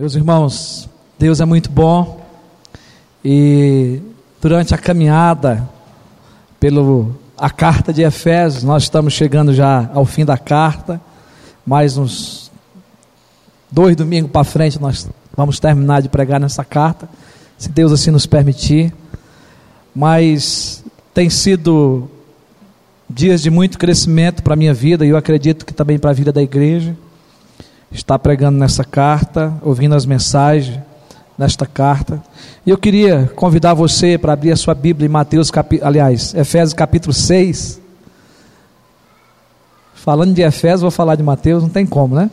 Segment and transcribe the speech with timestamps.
[0.00, 2.24] Meus irmãos, Deus é muito bom
[3.22, 4.00] e
[4.40, 5.68] durante a caminhada
[6.58, 10.98] pelo a carta de Efésios, nós estamos chegando já ao fim da carta,
[11.66, 12.50] mais uns
[13.70, 15.06] dois domingos para frente nós
[15.36, 17.06] vamos terminar de pregar nessa carta,
[17.58, 18.94] se Deus assim nos permitir.
[19.94, 22.08] Mas tem sido
[23.06, 26.14] dias de muito crescimento para a minha vida e eu acredito que também para a
[26.14, 26.96] vida da igreja
[27.90, 30.78] está pregando nessa carta, ouvindo as mensagens
[31.36, 32.22] nesta carta.
[32.64, 35.80] E eu queria convidar você para abrir a sua Bíblia em Mateus, capi...
[35.82, 37.80] aliás, Efésios capítulo 6.
[39.94, 42.30] Falando de Efésios, vou falar de Mateus, não tem como, né?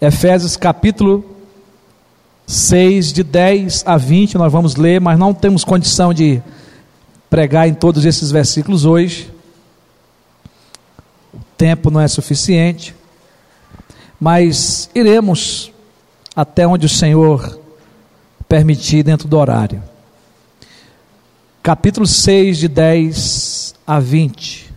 [0.00, 1.24] Efésios capítulo
[2.46, 6.42] 6, de 10 a 20, nós vamos ler, mas não temos condição de
[7.30, 9.32] pregar em todos esses versículos hoje.
[11.34, 12.94] O tempo não é suficiente
[14.20, 15.72] mas iremos
[16.34, 17.60] até onde o Senhor
[18.48, 19.82] permitir dentro do horário.
[21.62, 24.72] Capítulo 6, de 10 a 20.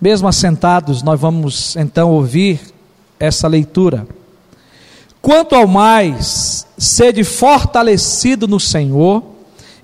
[0.00, 2.60] Mesmo assentados, nós vamos então ouvir
[3.18, 4.06] essa leitura.
[5.20, 9.22] Quanto ao mais, sede fortalecido no Senhor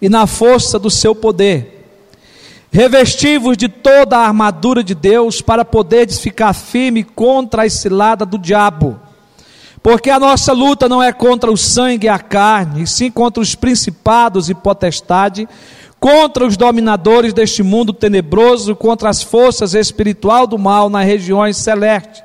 [0.01, 1.76] e na força do seu poder
[2.77, 8.37] Revesti-vos de toda a armadura de Deus para poderes ficar firme contra a cilada do
[8.37, 9.01] diabo.
[9.83, 13.43] Porque a nossa luta não é contra o sangue e a carne, e sim contra
[13.43, 15.49] os principados e potestade,
[15.99, 22.23] contra os dominadores deste mundo tenebroso, contra as forças espiritual do mal nas regiões celestes.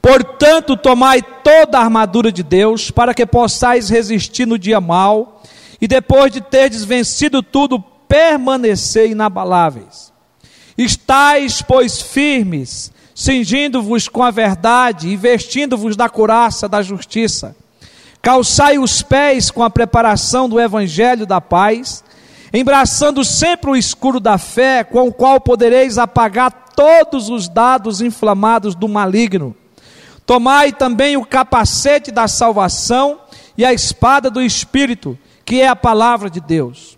[0.00, 5.42] Portanto, tomai toda a armadura de Deus, para que possais resistir no dia mal,
[5.78, 10.12] e depois de terdes vencido tudo, permanecer inabaláveis.
[10.76, 17.56] Estais, pois, firmes, cingindo-vos com a verdade e vestindo-vos da couraça da justiça.
[18.20, 22.04] Calçai os pés com a preparação do evangelho da paz,
[22.52, 28.74] embraçando sempre o escuro da fé, com o qual podereis apagar todos os dados inflamados
[28.74, 29.56] do maligno.
[30.26, 33.20] Tomai também o capacete da salvação
[33.56, 36.95] e a espada do Espírito, que é a palavra de Deus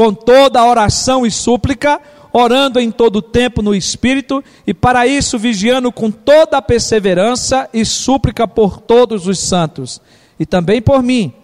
[0.00, 2.00] com toda oração e súplica,
[2.32, 7.84] orando em todo tempo no Espírito, e para isso vigiando com toda a perseverança e
[7.84, 10.00] súplica por todos os santos,
[10.38, 11.34] e também por mim,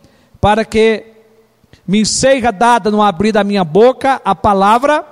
[0.41, 1.05] para que
[1.87, 5.05] me seja dada no abrir da minha boca a palavra,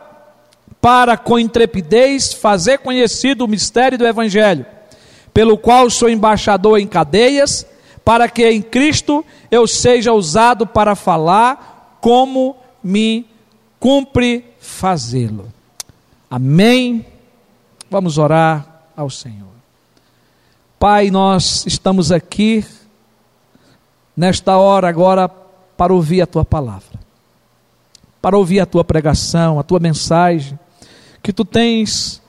[0.80, 4.64] para com intrepidez fazer conhecido o mistério do Evangelho,
[5.34, 7.66] pelo qual sou embaixador em cadeias,
[8.02, 13.33] para que em Cristo eu seja usado para falar como me
[13.84, 15.52] cumpre fazê-lo.
[16.30, 17.04] Amém?
[17.90, 19.52] Vamos orar ao Senhor.
[20.78, 22.64] Pai, nós estamos aqui
[24.16, 26.98] nesta hora agora para ouvir a tua palavra,
[28.22, 30.58] para ouvir a tua pregação, a tua mensagem
[31.22, 32.22] que tu tens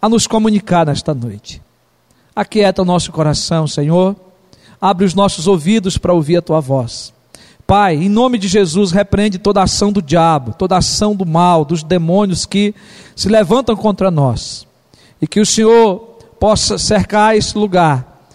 [0.00, 1.60] a nos comunicar nesta noite.
[2.34, 4.16] Aquieta o nosso coração, Senhor.
[4.80, 7.12] Abre os nossos ouvidos para ouvir a tua voz.
[7.72, 11.82] Pai, em nome de Jesus, repreende toda ação do diabo, toda ação do mal, dos
[11.82, 12.74] demônios que
[13.16, 14.66] se levantam contra nós.
[15.22, 15.98] E que o Senhor
[16.38, 18.28] possa cercar esse lugar.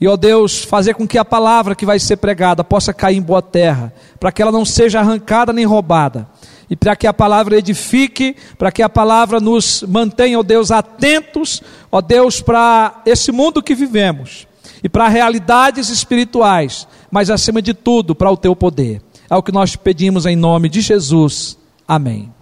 [0.00, 3.20] E, ó Deus, fazer com que a palavra que vai ser pregada possa cair em
[3.20, 6.28] boa terra, para que ela não seja arrancada nem roubada.
[6.70, 11.60] E para que a palavra edifique, para que a palavra nos mantenha, ó Deus, atentos,
[11.90, 14.46] ó Deus, para esse mundo que vivemos
[14.84, 19.00] e para realidades espirituais, mas acima de tudo para o teu poder.
[19.30, 21.56] É o que nós pedimos em nome de Jesus.
[21.86, 22.34] Amém.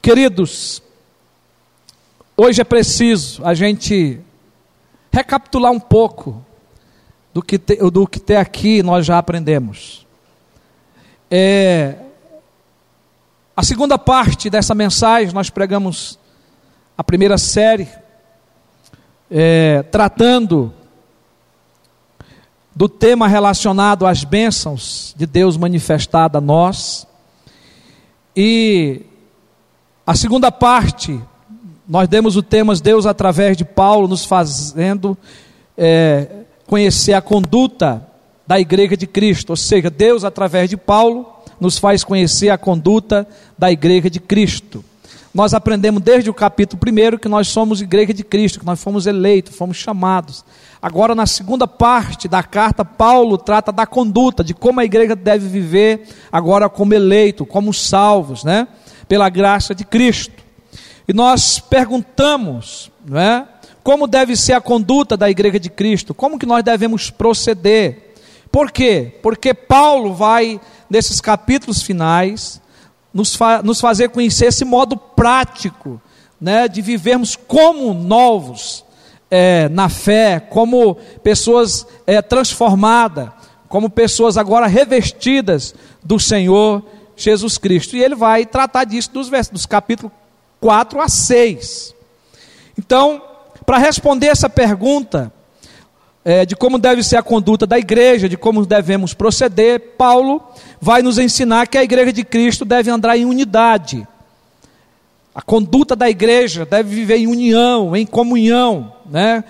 [0.00, 0.82] Queridos,
[2.34, 4.18] hoje é preciso a gente
[5.12, 6.42] recapitular um pouco
[7.34, 10.06] do que, te, do que até aqui nós já aprendemos.
[11.30, 11.96] É,
[13.54, 16.18] a segunda parte dessa mensagem, nós pregamos
[16.96, 17.86] a primeira série,
[19.30, 20.72] é, tratando
[22.76, 27.06] do tema relacionado às bênçãos de Deus manifestada a nós.
[28.36, 29.00] E
[30.06, 31.18] a segunda parte,
[31.88, 35.16] nós demos o tema Deus através de Paulo, nos fazendo
[35.74, 36.28] é,
[36.66, 38.06] conhecer a conduta
[38.46, 43.26] da igreja de Cristo, ou seja, Deus através de Paulo nos faz conhecer a conduta
[43.56, 44.84] da igreja de Cristo
[45.36, 49.06] nós aprendemos desde o capítulo 1 que nós somos igreja de Cristo, que nós fomos
[49.06, 50.42] eleitos, fomos chamados.
[50.80, 55.46] Agora, na segunda parte da carta, Paulo trata da conduta, de como a igreja deve
[55.46, 58.66] viver agora como eleito, como salvos, né?
[59.06, 60.42] Pela graça de Cristo.
[61.06, 63.46] E nós perguntamos, não é?
[63.84, 68.14] como deve ser a conduta da igreja de Cristo, como que nós devemos proceder.
[68.50, 69.18] Por quê?
[69.22, 70.58] Porque Paulo vai,
[70.88, 72.58] nesses capítulos finais,
[73.16, 76.00] nos, fa nos fazer conhecer esse modo prático
[76.38, 78.84] né, de vivermos como novos
[79.30, 83.30] é, na fé, como pessoas é, transformadas,
[83.68, 85.74] como pessoas agora revestidas
[86.04, 86.84] do Senhor
[87.16, 87.96] Jesus Cristo.
[87.96, 90.12] E ele vai tratar disso dos, dos capítulos
[90.60, 91.94] 4 a 6.
[92.78, 93.22] Então,
[93.64, 95.32] para responder essa pergunta,
[96.28, 100.42] é, de como deve ser a conduta da igreja, de como devemos proceder, Paulo
[100.80, 104.04] vai nos ensinar que a igreja de Cristo deve andar em unidade.
[105.32, 109.44] A conduta da igreja deve viver em união, em comunhão, né?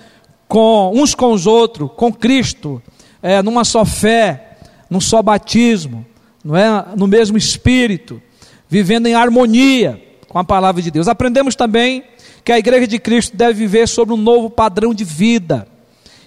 [0.47, 2.79] com uns com os outros, com Cristo,
[3.23, 6.05] é, numa só fé, num só batismo,
[6.45, 6.89] não é?
[6.95, 8.21] no mesmo espírito,
[8.69, 11.07] vivendo em harmonia com a palavra de Deus.
[11.07, 12.03] Aprendemos também
[12.45, 15.67] que a igreja de Cristo deve viver sobre um novo padrão de vida.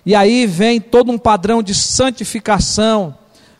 [0.04, 3.14] E aí vem todo um padrão de santificação,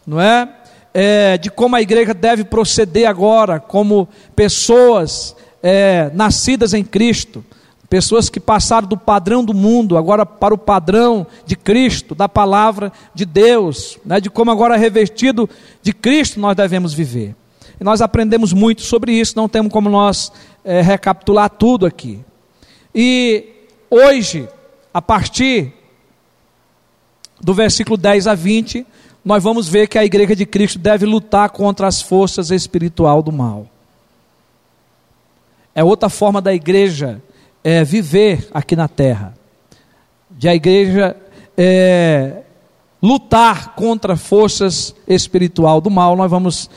[0.07, 0.49] não é?
[0.93, 7.45] é de como a igreja deve proceder agora, como pessoas é, nascidas em Cristo,
[7.89, 12.93] pessoas que passaram do padrão do mundo agora para o padrão de Cristo, da palavra
[13.15, 14.21] de Deus, né?
[14.21, 15.51] de como agora revestido
[15.83, 17.35] de Cristo nós devemos viver.
[17.81, 20.31] E nós aprendemos muito sobre isso, não temos como nós
[20.65, 22.21] é, recapitular tudo aqui.
[22.95, 23.45] E
[23.91, 24.49] hoje,
[24.93, 25.73] a partir
[27.41, 28.87] do versículo 10 a 20,
[29.25, 33.33] nós vamos ver que a igreja de Cristo deve lutar contra as forças espiritual do
[33.33, 33.67] mal.
[35.75, 37.23] É outra forma da igreja
[37.63, 39.35] é, viver aqui na terra,
[40.31, 41.17] de a igreja
[41.57, 42.43] é,
[43.03, 46.17] lutar contra forças espiritual do mal.
[46.17, 46.71] Nós vamos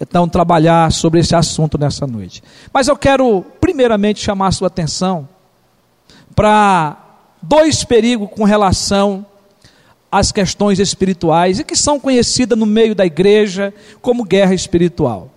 [0.00, 2.42] então trabalhar sobre esse assunto nessa noite.
[2.72, 5.28] Mas eu quero primeiramente chamar a sua atenção
[6.34, 6.96] para
[7.40, 9.26] dois perigos com relação
[10.12, 13.72] as questões espirituais e que são conhecidas no meio da igreja
[14.02, 15.30] como guerra espiritual.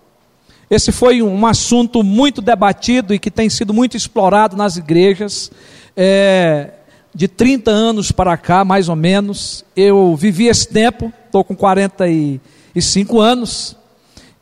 [0.70, 5.50] Esse foi um assunto muito debatido e que tem sido muito explorado nas igrejas.
[5.96, 6.72] É,
[7.14, 13.18] de 30 anos para cá, mais ou menos, eu vivi esse tempo, estou com 45
[13.18, 13.74] anos,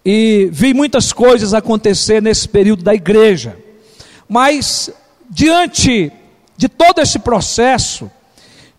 [0.05, 3.57] e vi muitas coisas acontecer nesse período da igreja.
[4.29, 4.91] Mas,
[5.31, 6.11] diante
[6.57, 8.11] de todo esse processo,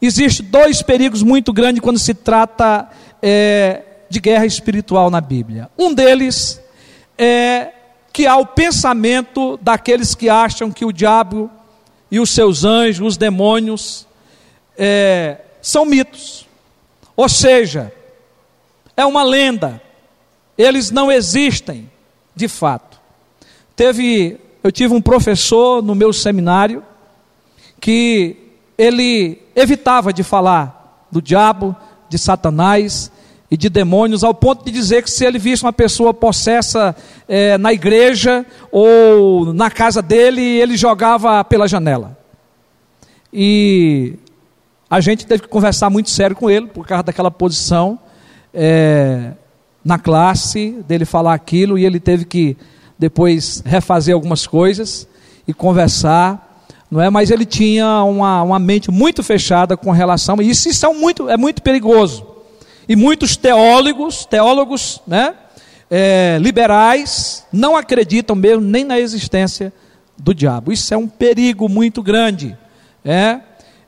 [0.06, 2.90] Existem dois perigos muito grandes quando se trata
[3.22, 5.70] é, de guerra espiritual na Bíblia.
[5.78, 6.62] Um deles
[7.18, 7.72] é
[8.14, 11.50] que há o pensamento daqueles que acham que o diabo
[12.10, 14.08] e os seus anjos, os demônios,
[14.78, 16.48] é, são mitos.
[17.16, 17.92] Ou seja,
[18.96, 19.82] é uma lenda.
[20.58, 21.90] Eles não existem
[22.36, 23.00] de fato.
[23.76, 26.84] Teve, eu tive um professor no meu seminário
[27.82, 28.45] que
[28.78, 31.76] ele evitava de falar do diabo,
[32.10, 33.12] de Satanás
[33.50, 36.96] e de demônios, ao ponto de dizer que se ele visse uma pessoa possessa
[37.28, 42.18] é, na igreja ou na casa dele, ele jogava pela janela.
[43.32, 44.16] E
[44.90, 48.00] a gente teve que conversar muito sério com ele, por causa daquela posição
[48.54, 49.32] é,
[49.84, 52.58] na classe, dele falar aquilo, e ele teve que
[52.98, 55.08] depois refazer algumas coisas
[55.48, 56.45] e conversar
[56.96, 57.10] não é?
[57.10, 61.36] Mas ele tinha uma, uma mente muito fechada com relação, e isso, é, muito, é
[61.36, 62.26] muito perigoso.
[62.88, 65.36] E muitos teólogos, teólogos, né?
[65.92, 69.74] É, liberais, não acreditam mesmo nem na existência
[70.18, 70.72] do diabo.
[70.72, 72.58] Isso é um perigo muito grande.
[73.04, 73.40] É?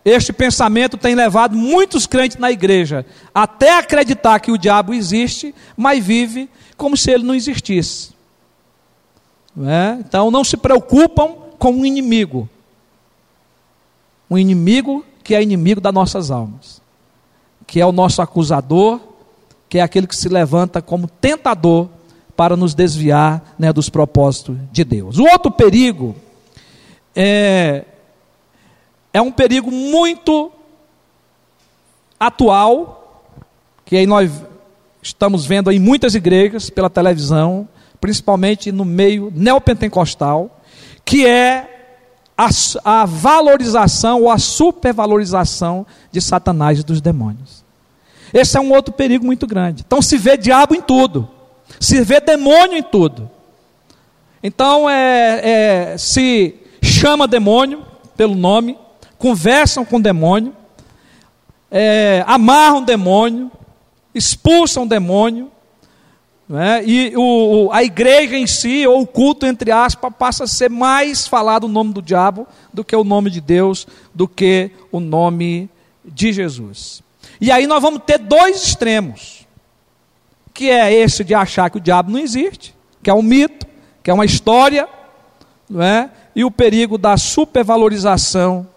[0.04, 6.04] Este pensamento tem levado muitos crentes na igreja até acreditar que o diabo existe, mas
[6.04, 8.12] vive como se ele não existisse.
[9.66, 9.98] É?
[10.00, 12.48] Então não se preocupam com o inimigo,
[14.30, 16.82] um inimigo que é inimigo das nossas almas,
[17.66, 19.00] que é o nosso acusador,
[19.70, 21.90] que é aquele que se levanta como tentador
[22.36, 25.18] para nos desviar né, dos propósitos de Deus.
[25.18, 26.16] O outro perigo
[27.16, 27.84] é,
[29.12, 30.52] é um perigo muito
[32.20, 33.24] atual,
[33.84, 34.32] que aí nós
[35.02, 37.68] estamos vendo em muitas igrejas pela televisão,
[38.00, 40.62] principalmente no meio neopentecostal,
[41.04, 41.77] que é
[42.38, 42.50] a,
[42.84, 47.66] a valorização ou a supervalorização de Satanás e dos demônios.
[48.34, 49.84] Esse é um outro perigo muito grande.
[49.86, 51.28] Então se vê diabo em tudo,
[51.80, 53.30] se vê demônio em tudo.
[54.44, 55.42] Então é,
[55.94, 58.78] é, se chama demônio pelo nome,
[59.18, 60.56] conversam com demônio,
[61.72, 63.52] é, amarram demônio,
[64.14, 65.52] expulsam demônio,
[66.56, 66.82] é?
[66.86, 71.28] e o, a igreja em si, ou o culto, entre aspas, passa a ser mais
[71.28, 73.86] falado o nome do diabo do que o nome de Deus,
[74.16, 75.70] do que o nome
[76.06, 77.04] de Jesus.
[77.42, 79.46] E aí nós vamos ter dois extremos,
[80.54, 82.74] que é esse de achar que o diabo não existe,
[83.04, 83.68] que é um mito,
[84.02, 84.88] que é uma história,
[85.70, 86.10] não é?
[86.34, 88.68] e o perigo da supervalorização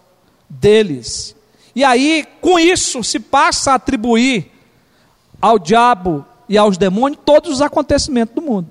[0.49, 1.35] deles.
[1.73, 4.51] E aí, com isso, se passa a atribuir
[5.41, 8.67] ao diabo e aos demônios todos os acontecimentos do mundo.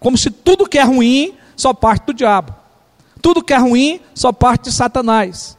[0.00, 2.54] Como se tudo que é ruim só parte do diabo.
[3.20, 5.58] Tudo que é ruim só parte de Satanás.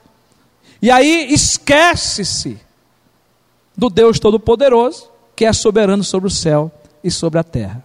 [0.82, 2.60] E aí esquece-se
[3.78, 6.72] do Deus Todo-Poderoso, que é soberano sobre o céu
[7.04, 7.84] e sobre a terra.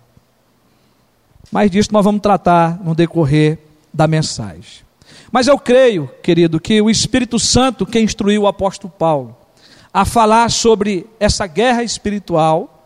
[1.52, 3.58] Mas disso nós vamos tratar no decorrer
[3.92, 4.86] da mensagem.
[5.30, 9.36] Mas eu creio, querido, que o Espírito Santo que instruiu o apóstolo Paulo
[9.92, 12.77] a falar sobre essa guerra espiritual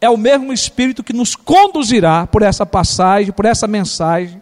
[0.00, 4.40] é o mesmo Espírito que nos conduzirá por essa passagem, por essa mensagem,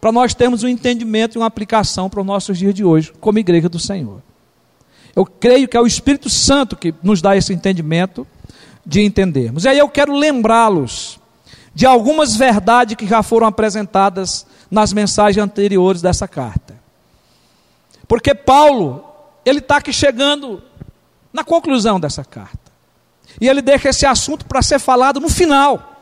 [0.00, 3.38] para nós termos um entendimento e uma aplicação para os nossos dias de hoje, como
[3.38, 4.22] igreja do Senhor.
[5.14, 8.26] Eu creio que é o Espírito Santo que nos dá esse entendimento
[8.84, 9.64] de entendermos.
[9.64, 11.20] E aí eu quero lembrá-los
[11.74, 16.74] de algumas verdades que já foram apresentadas nas mensagens anteriores dessa carta.
[18.06, 19.04] Porque Paulo,
[19.44, 20.62] ele está aqui chegando
[21.32, 22.63] na conclusão dessa carta.
[23.40, 25.92] E ele deixa esse assunto para ser falado no final.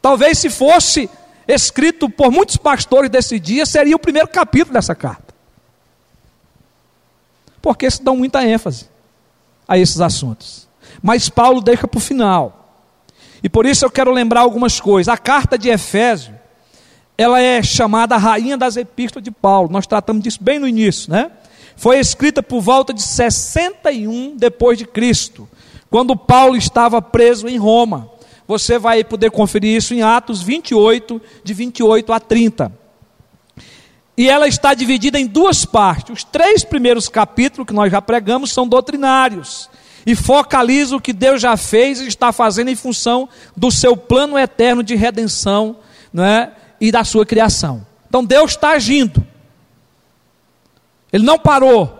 [0.00, 1.10] Talvez se fosse
[1.46, 5.34] escrito por muitos pastores desse dia, seria o primeiro capítulo dessa carta.
[7.60, 8.88] Porque se dão muita ênfase
[9.68, 10.68] a esses assuntos.
[11.02, 12.60] Mas Paulo deixa para o final.
[13.42, 15.12] E por isso eu quero lembrar algumas coisas.
[15.12, 16.34] A carta de Efésio,
[17.16, 19.70] ela é chamada a rainha das epístolas de Paulo.
[19.70, 21.30] Nós tratamos disso bem no início, né?
[21.80, 25.48] Foi escrita por volta de 61 depois de Cristo,
[25.88, 28.10] quando Paulo estava preso em Roma.
[28.46, 32.70] Você vai poder conferir isso em Atos 28, de 28 a 30.
[34.14, 36.18] E ela está dividida em duas partes.
[36.18, 39.70] Os três primeiros capítulos que nós já pregamos são doutrinários
[40.04, 44.38] e focalizam o que Deus já fez e está fazendo em função do seu plano
[44.38, 45.78] eterno de redenção
[46.12, 46.52] não é?
[46.78, 47.86] e da sua criação.
[48.06, 49.26] Então Deus está agindo.
[51.12, 51.96] Ele não parou.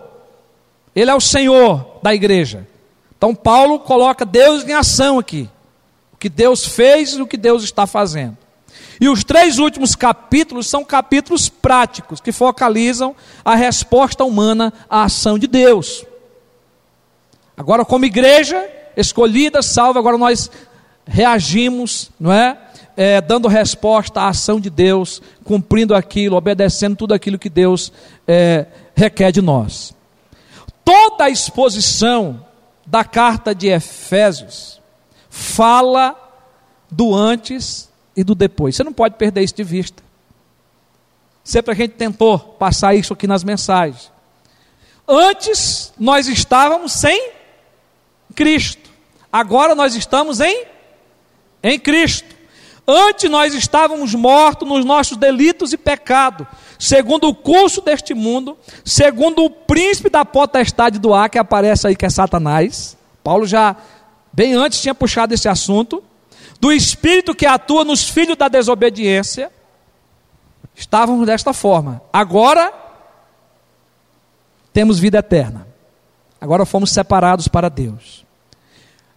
[0.95, 2.67] Ele é o Senhor da igreja.
[3.17, 5.49] Então Paulo coloca Deus em ação aqui.
[6.13, 8.37] O que Deus fez e o que Deus está fazendo.
[9.01, 15.39] E os três últimos capítulos são capítulos práticos que focalizam a resposta humana à ação
[15.39, 16.05] de Deus.
[17.57, 18.63] Agora, como igreja
[18.97, 20.51] escolhida, salva, agora nós
[21.07, 22.59] reagimos, não é?
[23.03, 23.19] É?
[23.19, 27.91] dando resposta à ação de Deus, cumprindo aquilo, obedecendo tudo aquilo que Deus
[28.29, 29.95] é, requer de nós.
[30.85, 32.47] Toda a exposição
[32.87, 34.83] da carta de Efésios
[35.31, 36.15] fala
[36.91, 38.77] do antes e do depois.
[38.77, 40.03] Você não pode perder isso de vista.
[41.43, 44.13] Sempre a gente tentou passar isso aqui nas mensagens.
[45.09, 47.31] Antes nós estávamos sem
[48.35, 48.91] Cristo.
[49.33, 50.67] Agora nós estamos em
[51.63, 52.40] em Cristo.
[52.87, 56.47] Antes nós estávamos mortos nos nossos delitos e pecados,
[56.79, 61.97] segundo o curso deste mundo, segundo o príncipe da potestade do ar, que aparece aí,
[61.97, 62.97] que é Satanás.
[63.23, 63.77] Paulo já,
[64.33, 66.03] bem antes, tinha puxado esse assunto.
[66.59, 69.51] Do espírito que atua nos filhos da desobediência.
[70.75, 72.03] Estávamos desta forma.
[72.13, 72.73] Agora,
[74.73, 75.67] temos vida eterna.
[76.41, 78.25] Agora fomos separados para Deus.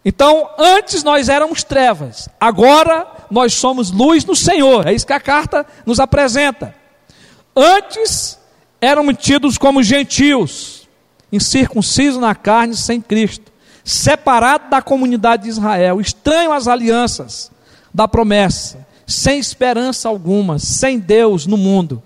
[0.03, 4.88] Então, antes nós éramos trevas, agora nós somos luz no Senhor.
[4.88, 6.75] É isso que a carta nos apresenta.
[7.56, 8.39] Antes
[8.82, 10.88] éramos tidos como gentios,
[11.32, 13.51] incircuncisos na carne, sem Cristo,
[13.84, 17.51] separados da comunidade de Israel, estranho às alianças
[17.94, 22.01] da promessa, sem esperança alguma, sem Deus no mundo,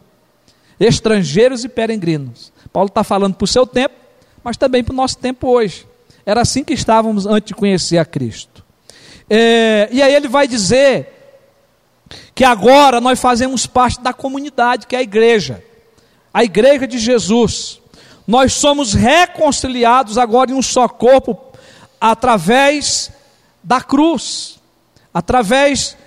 [0.79, 2.51] estrangeiros e peregrinos.
[2.73, 3.95] Paulo está falando para o seu tempo,
[4.43, 5.87] mas também para o nosso tempo hoje.
[6.25, 8.66] Era assim que estávamos antes de conhecer a Cristo.
[9.29, 11.13] É, e aí ele vai dizer
[12.33, 15.63] que agora nós fazemos parte da comunidade, que é a igreja,
[16.33, 17.81] a igreja de Jesus.
[18.25, 21.37] Nós somos reconciliados agora em um só corpo
[21.99, 23.11] através
[23.63, 24.59] da cruz,
[25.13, 25.97] através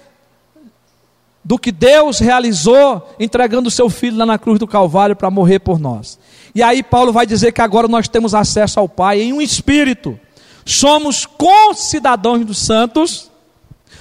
[1.45, 5.59] do que Deus realizou entregando o seu filho lá na cruz do Calvário para morrer
[5.59, 6.19] por nós.
[6.55, 10.19] E aí Paulo vai dizer que agora nós temos acesso ao Pai em um espírito.
[10.65, 13.31] Somos concidadãos dos santos,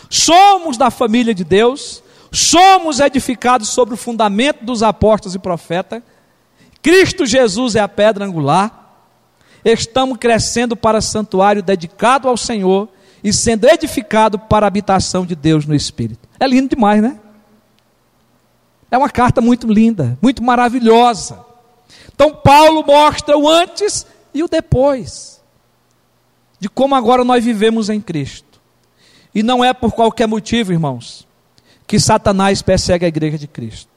[0.09, 6.01] somos da família de Deus, somos edificados sobre o fundamento dos apóstolos e profetas.
[6.81, 8.75] Cristo Jesus é a pedra angular.
[9.63, 12.87] Estamos crescendo para santuário dedicado ao Senhor
[13.23, 16.27] e sendo edificado para a habitação de Deus no Espírito.
[16.39, 17.19] É lindo demais, né?
[18.91, 21.45] É uma carta muito linda, muito maravilhosa.
[22.13, 25.38] Então, Paulo mostra o antes e o depois,
[26.59, 28.59] de como agora nós vivemos em Cristo.
[29.33, 31.27] E não é por qualquer motivo, irmãos,
[31.87, 33.89] que Satanás persegue a igreja de Cristo.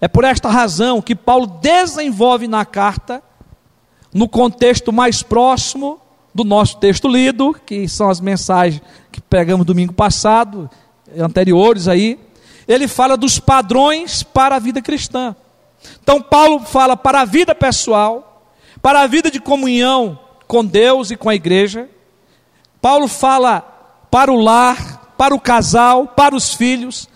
[0.00, 3.22] É por esta razão que Paulo desenvolve na carta,
[4.12, 6.00] no contexto mais próximo
[6.34, 10.70] do nosso texto lido, que são as mensagens que pegamos domingo passado,
[11.18, 12.18] anteriores aí,
[12.66, 15.34] ele fala dos padrões para a vida cristã.
[16.02, 18.52] Então, Paulo fala para a vida pessoal,
[18.82, 21.88] para a vida de comunhão com Deus e com a igreja.
[22.80, 23.60] Paulo fala
[24.10, 27.08] para o lar, para o casal, para os filhos,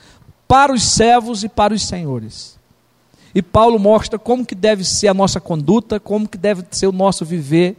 [0.46, 2.58] para os servos e para os senhores.
[3.34, 6.92] E Paulo mostra como que deve ser a nossa conduta, como que deve ser o
[6.92, 7.76] nosso viver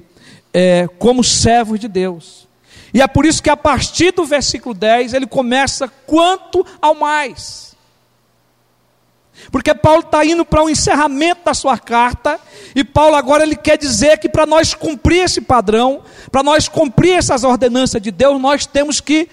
[0.53, 2.47] é, como servos de Deus.
[2.93, 7.72] E é por isso que a partir do versículo 10 ele começa quanto ao mais.
[9.51, 12.39] Porque Paulo está indo para o um encerramento da sua carta,
[12.75, 17.13] e Paulo agora ele quer dizer que para nós cumprir esse padrão, para nós cumprir
[17.13, 19.29] essas ordenanças de Deus, nós temos que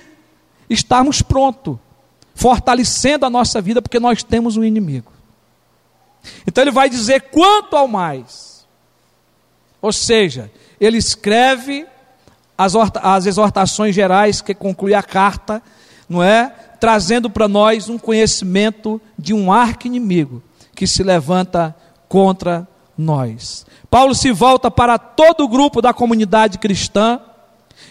[0.69, 1.77] estarmos prontos,
[2.35, 5.13] fortalecendo a nossa vida, porque nós temos um inimigo.
[6.47, 8.67] Então ele vai dizer quanto ao mais.
[9.81, 11.87] Ou seja, ele escreve
[12.57, 15.63] as, as exortações gerais que conclui a carta,
[16.09, 16.53] não é?
[16.81, 20.43] Trazendo para nós um conhecimento de um arco-inimigo
[20.75, 21.77] que se levanta
[22.09, 23.67] contra nós.
[23.91, 27.21] Paulo se volta para todo o grupo da comunidade cristã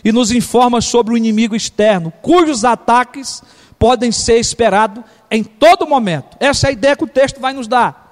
[0.04, 3.44] e nos informa sobre o inimigo externo, cujos ataques
[3.78, 6.36] podem ser esperados em todo momento.
[6.40, 8.10] Essa é a ideia que o texto vai nos dar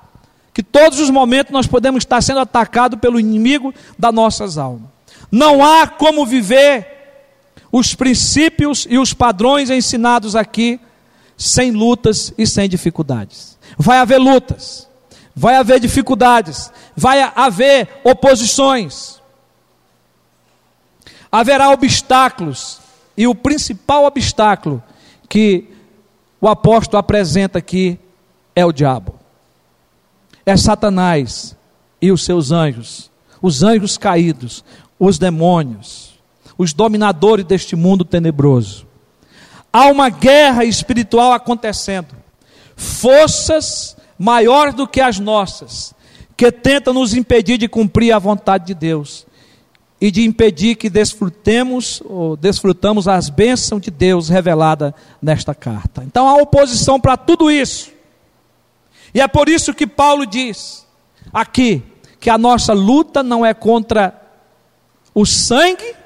[0.57, 4.89] que todos os momentos nós podemos estar sendo atacados pelo inimigo das nossas almas.
[5.31, 6.96] Não há como viver
[7.71, 10.79] os princípios e os padrões ensinados aqui
[11.37, 13.57] sem lutas e sem dificuldades.
[13.77, 14.87] Vai haver lutas,
[15.35, 19.21] vai haver dificuldades, vai haver oposições,
[21.31, 22.79] haverá obstáculos,
[23.15, 24.81] e o principal obstáculo
[25.27, 25.67] que
[26.39, 27.99] o apóstolo apresenta aqui
[28.55, 29.15] é o diabo.
[30.45, 31.55] É Satanás
[31.99, 33.09] e os seus anjos,
[33.41, 34.63] os anjos caídos,
[34.99, 36.06] os demônios,
[36.57, 38.87] os dominadores deste mundo tenebroso.
[39.71, 42.15] Há uma guerra espiritual acontecendo,
[42.75, 45.93] forças maiores do que as nossas,
[46.35, 49.25] que tentam nos impedir de cumprir a vontade de Deus
[49.99, 56.03] e de impedir que desfrutemos ou desfrutamos as bênçãos de Deus revelada nesta carta.
[56.03, 57.91] Então há oposição para tudo isso.
[59.13, 60.85] E é por isso que Paulo diz
[61.33, 61.83] aqui
[62.19, 64.21] que a nossa luta não é contra
[65.13, 65.96] o sangue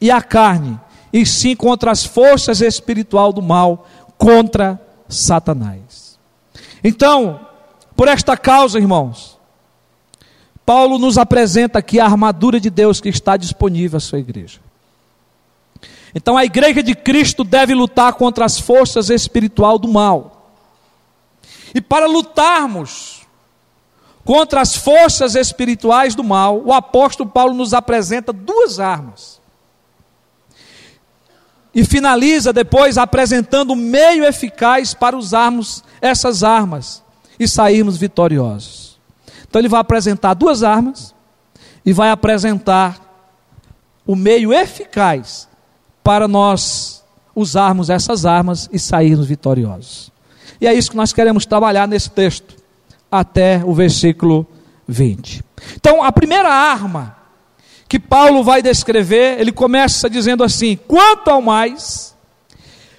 [0.00, 0.78] e a carne,
[1.12, 3.86] e sim contra as forças espiritual do mal,
[4.18, 6.18] contra Satanás.
[6.82, 7.40] Então,
[7.94, 9.38] por esta causa, irmãos,
[10.64, 14.60] Paulo nos apresenta aqui a armadura de Deus que está disponível à sua igreja.
[16.14, 20.50] Então a igreja de Cristo deve lutar contra as forças espiritual do mal.
[21.74, 23.22] E para lutarmos
[24.24, 29.35] contra as forças espirituais do mal, o apóstolo Paulo nos apresenta duas armas.
[31.76, 37.02] E finaliza depois apresentando um meio eficaz para usarmos essas armas
[37.38, 38.98] e sairmos vitoriosos.
[39.46, 41.14] Então ele vai apresentar duas armas
[41.84, 42.98] e vai apresentar
[44.06, 45.46] o meio eficaz
[46.02, 50.10] para nós usarmos essas armas e sairmos vitoriosos.
[50.58, 52.56] E é isso que nós queremos trabalhar nesse texto,
[53.12, 54.46] até o versículo
[54.88, 55.44] 20.
[55.74, 57.14] Então, a primeira arma
[57.88, 62.14] que Paulo vai descrever, ele começa dizendo assim: quanto ao mais,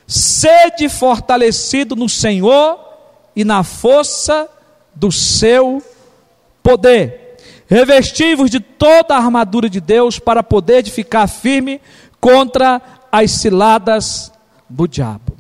[0.06, 2.80] sede fortalecido no Senhor
[3.36, 4.50] e na força
[4.96, 5.84] do seu
[6.64, 7.38] poder.
[7.70, 11.82] Revestivos de toda a armadura de Deus para poder ficar firme
[12.20, 14.32] contra as ciladas
[14.70, 15.38] do diabo.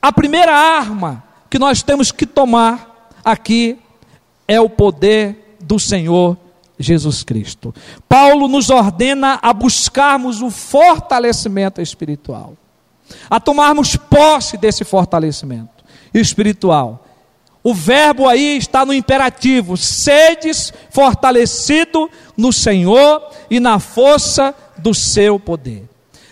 [0.00, 3.76] A primeira arma que nós temos que tomar aqui
[4.46, 6.36] é o poder do Senhor
[6.78, 7.74] Jesus Cristo.
[8.08, 12.54] Paulo nos ordena a buscarmos o fortalecimento espiritual,
[13.30, 17.04] a tomarmos posse desse fortalecimento espiritual.
[17.62, 25.40] O verbo aí está no imperativo: sedes fortalecido no Senhor e na força do seu
[25.40, 25.88] poder.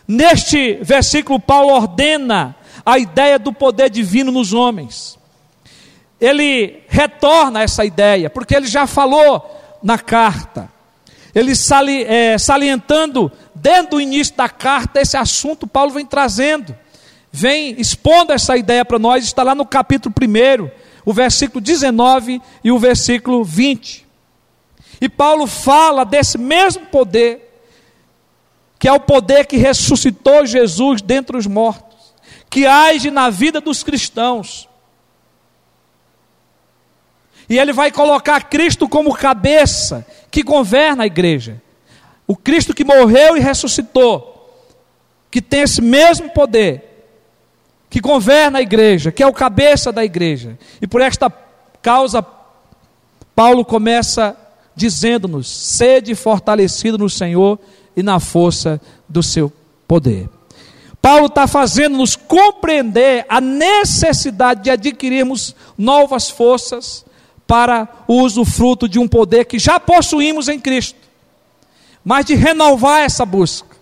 [0.07, 2.55] Neste versículo, Paulo ordena
[2.85, 5.19] a ideia do poder divino nos homens.
[6.21, 9.54] Ele retorna essa ideia, porque ele já falou
[9.85, 10.73] na carta.
[11.35, 16.75] Ele sali, é, salientando desde o início da carta, esse assunto Paulo vem trazendo,
[17.31, 20.71] vem expondo essa ideia para nós, está lá no capítulo 1,
[21.05, 24.07] o versículo 19 e o versículo 20.
[25.01, 27.63] E Paulo fala desse mesmo poder,
[28.79, 32.15] que é o poder que ressuscitou Jesus dentre os mortos,
[32.49, 34.69] que age na vida dos cristãos.
[37.49, 41.63] E ele vai colocar Cristo como cabeça que governa a igreja.
[42.27, 44.31] O Cristo que morreu e ressuscitou,
[45.31, 47.07] que tem esse mesmo poder,
[47.91, 50.59] que governa a igreja, que é o cabeça da igreja.
[50.81, 51.31] E por esta
[51.83, 52.25] causa,
[53.35, 54.37] Paulo começa
[54.75, 57.59] dizendo-nos: sede fortalecido no Senhor
[57.97, 59.53] e na força do seu
[59.87, 60.29] poder.
[61.01, 67.05] Paulo está fazendo-nos compreender a necessidade de adquirirmos novas forças
[67.47, 70.99] para o usufruto de um poder que já possuímos em Cristo,
[72.05, 73.77] mas de renovar essa busca,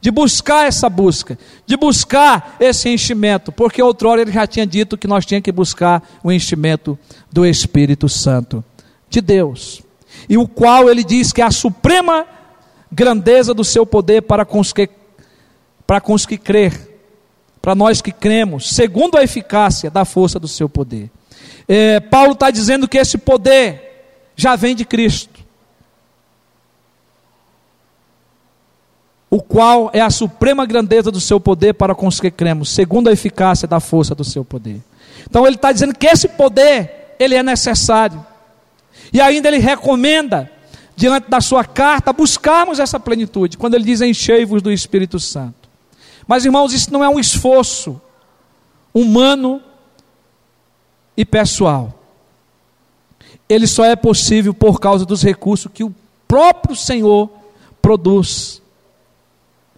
[0.00, 5.06] de buscar essa busca, de buscar esse enchimento, porque outrora ele já tinha dito que
[5.06, 6.98] nós tínhamos que buscar o enchimento
[7.30, 8.64] do Espírito Santo
[9.08, 9.82] de Deus,
[10.28, 12.26] e o qual ele diz que é a suprema
[12.90, 14.88] grandeza do seu poder para com os que,
[15.86, 16.90] para com os que crer,
[17.60, 21.10] para nós que cremos, segundo a eficácia da força do seu poder.
[21.68, 25.40] É, Paulo está dizendo que esse poder já vem de Cristo,
[29.30, 33.08] o qual é a suprema grandeza do seu poder para com os que cremos, segundo
[33.08, 34.80] a eficácia da força do seu poder.
[35.28, 38.24] Então ele está dizendo que esse poder ele é necessário.
[39.12, 40.50] E ainda ele recomenda
[40.94, 45.68] diante da sua carta, buscarmos essa plenitude, quando ele diz enchei-vos do Espírito Santo.
[46.26, 48.00] Mas irmãos, isso não é um esforço
[48.92, 49.62] humano
[51.16, 51.92] e pessoal.
[53.48, 55.94] Ele só é possível por causa dos recursos que o
[56.26, 57.30] próprio Senhor
[57.80, 58.62] produz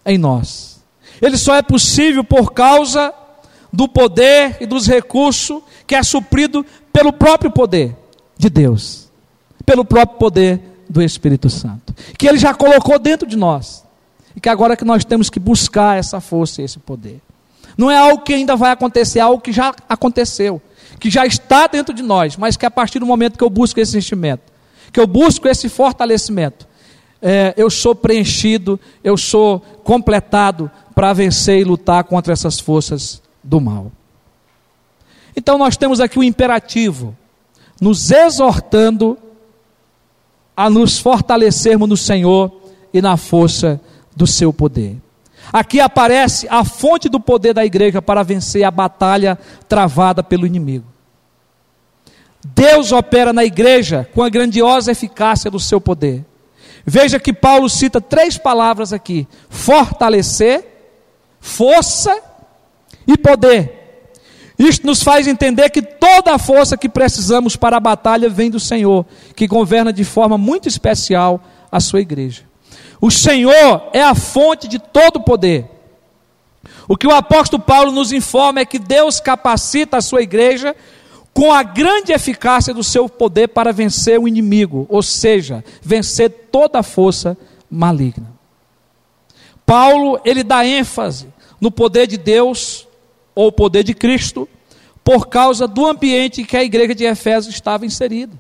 [0.05, 0.83] em nós.
[1.21, 3.13] Ele só é possível por causa
[3.73, 7.97] do poder e dos recursos que é suprido pelo próprio poder
[8.37, 9.09] de Deus,
[9.67, 13.83] pelo próprio poder do Espírito Santo, que ele já colocou dentro de nós.
[14.37, 17.21] E que agora que nós temos que buscar essa força e esse poder.
[17.77, 20.61] Não é algo que ainda vai acontecer, é algo que já aconteceu,
[20.99, 23.81] que já está dentro de nós, mas que a partir do momento que eu busco
[23.81, 24.53] esse sentimento,
[24.93, 26.67] que eu busco esse fortalecimento,
[27.21, 33.61] é, eu sou preenchido, eu sou completado para vencer e lutar contra essas forças do
[33.61, 33.91] mal.
[35.37, 37.17] Então nós temos aqui o imperativo,
[37.81, 39.19] nos exortando
[40.57, 42.53] a nos fortalecermos no Senhor
[42.93, 43.81] e na força
[44.15, 44.97] do seu poder.
[45.55, 49.39] Aqui aparece a fonte do poder da igreja para vencer a batalha
[49.69, 50.85] travada pelo inimigo.
[52.45, 56.25] Deus opera na igreja com a grandiosa eficácia do seu poder.
[56.85, 60.67] Veja que Paulo cita três palavras aqui: fortalecer,
[61.39, 62.21] força
[63.07, 64.11] e poder.
[64.59, 68.59] Isto nos faz entender que toda a força que precisamos para a batalha vem do
[68.59, 71.41] Senhor, que governa de forma muito especial
[71.71, 72.43] a sua igreja.
[73.05, 75.69] O Senhor é a fonte de todo poder.
[76.89, 80.75] O que o apóstolo Paulo nos informa é que Deus capacita a sua igreja
[81.35, 86.79] com a grande eficácia do seu poder para vencer o inimigo, ou seja, vencer toda
[86.79, 87.37] a força
[87.71, 88.33] maligna.
[89.67, 91.29] Paulo, ele dá ênfase
[91.61, 92.89] no poder de Deus
[93.35, 94.49] ou o poder de Cristo,
[95.05, 98.33] por causa do ambiente em que a igreja de Efésios estava inserida.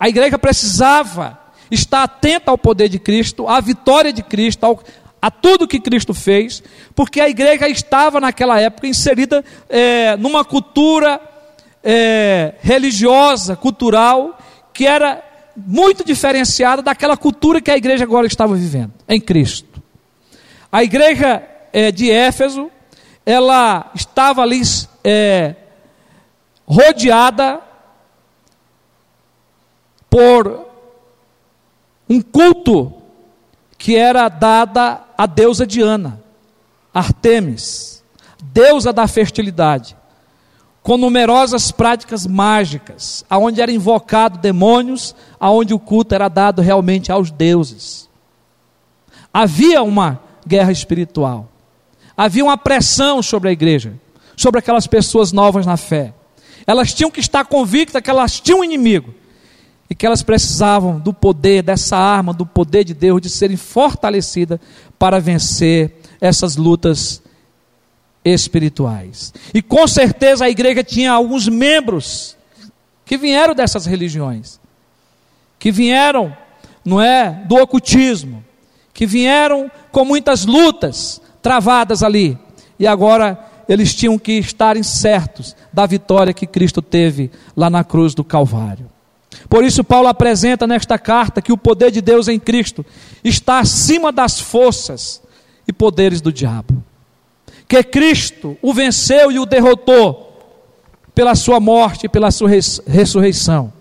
[0.00, 4.80] A igreja precisava estar atenta ao poder de Cristo, à vitória de Cristo, ao,
[5.20, 6.62] a tudo que Cristo fez,
[6.94, 11.20] porque a igreja estava naquela época inserida é, numa cultura
[11.82, 14.38] é, religiosa, cultural,
[14.72, 15.22] que era
[15.56, 19.82] muito diferenciada daquela cultura que a igreja agora estava vivendo, em Cristo.
[20.70, 22.70] A igreja é, de Éfeso
[23.24, 24.62] ela estava ali
[25.02, 25.56] é,
[26.64, 27.60] rodeada
[30.08, 30.65] por
[32.08, 32.92] um culto
[33.78, 36.22] que era dada à deusa Diana,
[36.92, 38.02] Artemis,
[38.42, 39.96] deusa da fertilidade,
[40.82, 47.30] com numerosas práticas mágicas, aonde era invocado demônios, aonde o culto era dado realmente aos
[47.30, 48.08] deuses.
[49.34, 51.48] Havia uma guerra espiritual.
[52.16, 53.94] Havia uma pressão sobre a igreja,
[54.36, 56.14] sobre aquelas pessoas novas na fé.
[56.66, 59.12] Elas tinham que estar convictas que elas tinham um inimigo
[59.88, 64.58] e que elas precisavam do poder, dessa arma, do poder de Deus, de serem fortalecidas
[64.98, 67.22] para vencer essas lutas
[68.24, 69.32] espirituais.
[69.54, 72.36] E com certeza a igreja tinha alguns membros
[73.04, 74.60] que vieram dessas religiões,
[75.58, 76.36] que vieram,
[76.84, 78.44] não é, do ocultismo,
[78.92, 82.36] que vieram com muitas lutas travadas ali,
[82.78, 88.14] e agora eles tinham que estarem certos da vitória que Cristo teve lá na cruz
[88.14, 88.90] do Calvário.
[89.48, 92.84] Por isso, Paulo apresenta nesta carta que o poder de Deus em Cristo
[93.22, 95.22] está acima das forças
[95.66, 96.82] e poderes do diabo.
[97.68, 100.26] Que Cristo o venceu e o derrotou
[101.14, 102.50] pela sua morte e pela sua
[102.86, 103.72] ressurreição.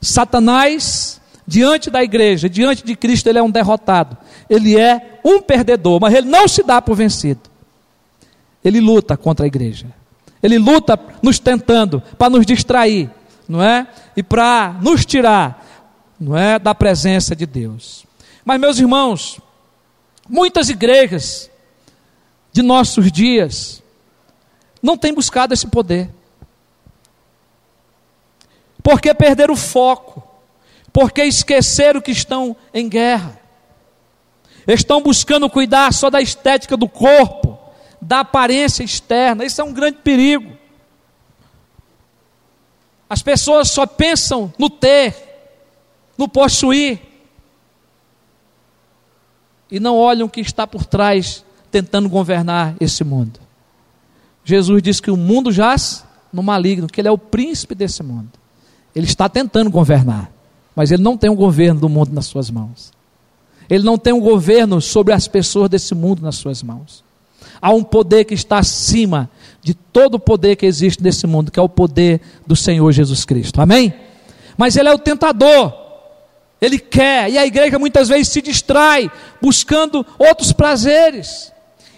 [0.00, 4.16] Satanás, diante da igreja, diante de Cristo, ele é um derrotado.
[4.50, 7.40] Ele é um perdedor, mas ele não se dá por vencido.
[8.64, 9.86] Ele luta contra a igreja.
[10.42, 13.08] Ele luta nos tentando para nos distrair,
[13.48, 13.86] não é?
[14.16, 15.64] E para nos tirar,
[16.18, 18.04] não é, da presença de Deus.
[18.44, 19.40] Mas meus irmãos,
[20.28, 21.50] muitas igrejas
[22.52, 23.82] de nossos dias
[24.82, 26.10] não têm buscado esse poder.
[28.82, 30.22] Porque perderam o foco,
[30.92, 33.40] porque esqueceram que estão em guerra.
[34.66, 37.58] Estão buscando cuidar só da estética do corpo,
[38.00, 39.44] da aparência externa.
[39.44, 40.51] Isso é um grande perigo.
[43.12, 45.14] As pessoas só pensam no ter,
[46.16, 46.98] no possuir,
[49.70, 53.38] e não olham o que está por trás tentando governar esse mundo.
[54.42, 58.30] Jesus disse que o mundo jaz no maligno, que ele é o príncipe desse mundo.
[58.96, 60.32] Ele está tentando governar,
[60.74, 62.94] mas ele não tem o governo do mundo nas suas mãos.
[63.68, 67.04] Ele não tem um governo sobre as pessoas desse mundo nas suas mãos.
[67.60, 69.28] Há um poder que está acima
[69.62, 73.24] de todo o poder que existe nesse mundo, que é o poder do Senhor Jesus
[73.24, 73.60] Cristo.
[73.60, 73.94] Amém?
[74.56, 75.72] Mas ele é o tentador.
[76.60, 81.52] Ele quer, e a igreja muitas vezes se distrai buscando outros prazeres,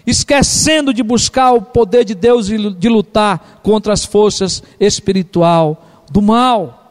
[0.07, 6.21] esquecendo de buscar o poder de Deus e de lutar contra as forças espiritual do
[6.21, 6.85] mal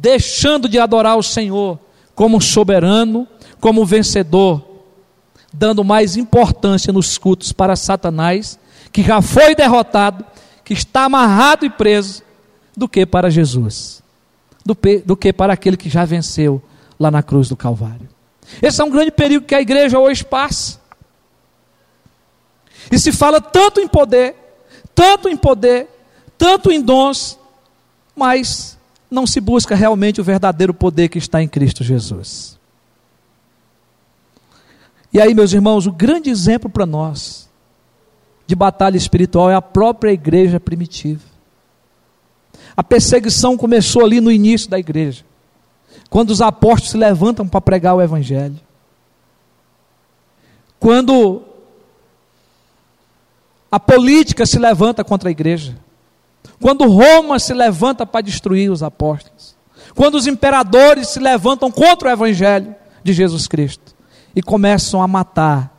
[0.00, 1.78] deixando de adorar o Senhor
[2.14, 3.26] como soberano,
[3.60, 4.64] como vencedor,
[5.52, 8.58] dando mais importância nos cultos para Satanás,
[8.92, 10.24] que já foi derrotado,
[10.64, 12.22] que está amarrado e preso,
[12.76, 14.02] do que para Jesus,
[14.64, 16.62] do, que para aquele que já venceu
[16.98, 18.08] lá na cruz do Calvário.
[18.62, 20.80] Esse é um grande perigo que a igreja hoje passa.
[22.90, 24.36] E se fala tanto em poder,
[24.94, 25.88] tanto em poder,
[26.36, 27.38] tanto em dons,
[28.14, 28.78] mas
[29.10, 32.58] não se busca realmente o verdadeiro poder que está em Cristo Jesus.
[35.12, 37.47] E aí, meus irmãos, o grande exemplo para nós
[38.48, 41.20] de batalha espiritual é a própria igreja primitiva.
[42.74, 45.22] A perseguição começou ali no início da igreja,
[46.08, 48.58] quando os apóstolos se levantam para pregar o evangelho.
[50.80, 51.42] Quando
[53.70, 55.76] a política se levanta contra a igreja.
[56.58, 59.54] Quando Roma se levanta para destruir os apóstolos.
[59.94, 63.94] Quando os imperadores se levantam contra o evangelho de Jesus Cristo
[64.34, 65.77] e começam a matar.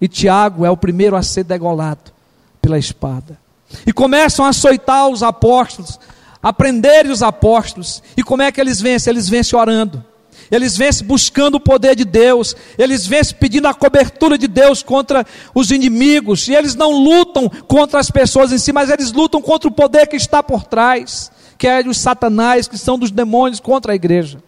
[0.00, 2.12] E Tiago é o primeiro a ser degolado
[2.60, 3.38] pela espada.
[3.86, 5.98] E começam a açoitar os apóstolos,
[6.42, 8.02] a prender os apóstolos.
[8.16, 9.10] E como é que eles vencem?
[9.10, 10.04] Eles vencem orando.
[10.50, 15.24] Eles vencem buscando o poder de Deus, eles vencem pedindo a cobertura de Deus contra
[15.54, 19.68] os inimigos, e eles não lutam contra as pessoas em si, mas eles lutam contra
[19.68, 23.92] o poder que está por trás, que é dos satanás, que são dos demônios contra
[23.92, 24.42] a igreja.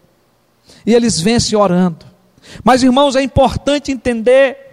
[0.85, 2.05] E eles vencem orando.
[2.63, 4.66] Mas irmãos, é importante entender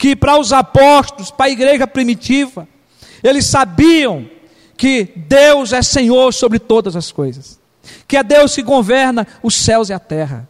[0.00, 2.66] que para os apóstolos, para a igreja primitiva,
[3.22, 4.26] eles sabiam
[4.74, 7.60] que Deus é Senhor sobre todas as coisas,
[8.08, 10.48] que é Deus que governa os céus e a terra.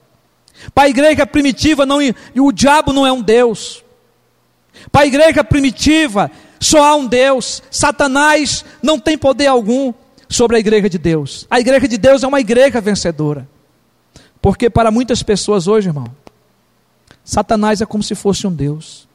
[0.73, 1.99] Para a igreja primitiva, não,
[2.37, 3.83] o diabo não é um Deus.
[4.93, 7.61] Para a igreja primitiva, só há um Deus.
[7.73, 9.93] Satanás não tem poder algum
[10.29, 11.45] sobre a igreja de Deus.
[11.51, 13.49] A igreja de Deus é uma igreja vencedora.
[14.41, 16.07] Porque para muitas pessoas hoje, irmão,
[17.25, 19.10] Satanás é como se fosse um Deus.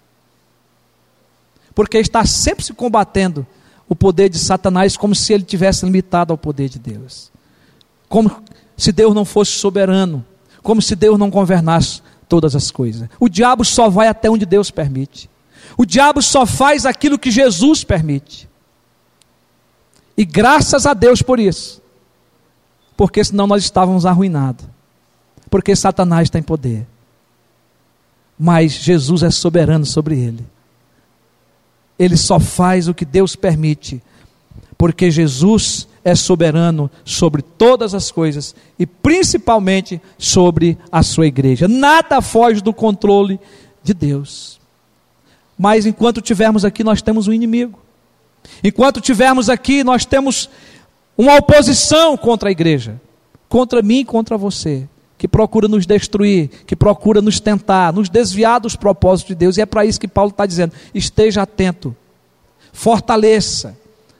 [1.75, 3.45] Porque está sempre se combatendo
[3.87, 7.29] o poder de Satanás como se ele tivesse limitado ao poder de Deus.
[8.09, 8.31] Como
[8.75, 10.25] se Deus não fosse soberano
[10.65, 13.07] como se Deus não governasse todas as coisas.
[13.19, 15.29] O diabo só vai até onde Deus permite.
[15.77, 18.49] O diabo só faz aquilo que Jesus permite.
[20.17, 21.79] E graças a Deus por isso.
[22.97, 24.65] Porque senão nós estávamos arruinados.
[25.51, 26.87] Porque Satanás tem poder.
[28.37, 30.43] Mas Jesus é soberano sobre ele.
[31.97, 34.01] Ele só faz o que Deus permite.
[34.77, 41.67] Porque Jesus é soberano sobre todas as coisas e principalmente sobre a sua igreja.
[41.67, 43.39] Nada foge do controle
[43.83, 44.59] de Deus.
[45.57, 47.79] Mas enquanto tivermos aqui, nós temos um inimigo.
[48.63, 50.49] Enquanto tivermos aqui, nós temos
[51.17, 53.01] uma oposição contra a igreja,
[53.47, 58.59] contra mim e contra você, que procura nos destruir, que procura nos tentar, nos desviar
[58.59, 59.57] dos propósitos de Deus.
[59.57, 61.95] E é para isso que Paulo está dizendo: esteja atento,
[62.73, 63.77] fortaleça,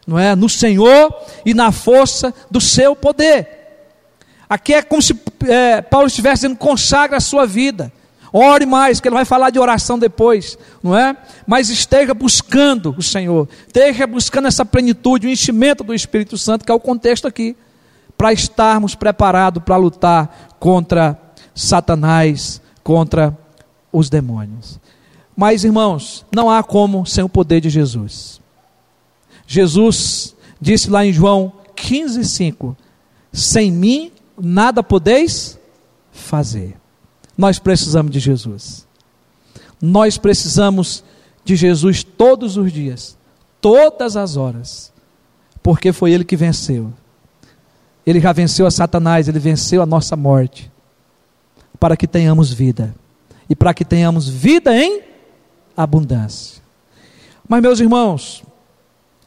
[0.08, 1.13] não é, no Senhor
[1.45, 3.47] e na força do seu poder.
[4.47, 7.91] Aqui é como se é, Paulo estivesse dizendo: consagra a sua vida.
[8.38, 11.15] Ore mais, que ele vai falar de oração depois, não é?
[11.47, 16.71] Mas esteja buscando o Senhor, esteja buscando essa plenitude, o enchimento do Espírito Santo, que
[16.71, 17.55] é o contexto aqui,
[18.17, 21.19] para estarmos preparados para lutar contra
[21.54, 23.38] Satanás, contra
[23.91, 24.80] os demônios.
[25.36, 28.39] Mas, irmãos, não há como sem o poder de Jesus.
[29.45, 32.75] Jesus disse lá em João 15,5:
[33.32, 35.60] Sem mim nada podeis
[36.12, 36.78] fazer.
[37.38, 38.88] Nós precisamos de Jesus.
[39.82, 41.04] Nós precisamos
[41.43, 43.17] de Jesus todos os dias,
[43.60, 44.91] todas as horas,
[45.62, 46.93] porque foi Ele que venceu.
[48.05, 50.71] Ele já venceu a Satanás, ele venceu a nossa morte,
[51.79, 52.95] para que tenhamos vida
[53.49, 55.01] e para que tenhamos vida em
[55.75, 56.61] abundância.
[57.47, 58.43] Mas, meus irmãos,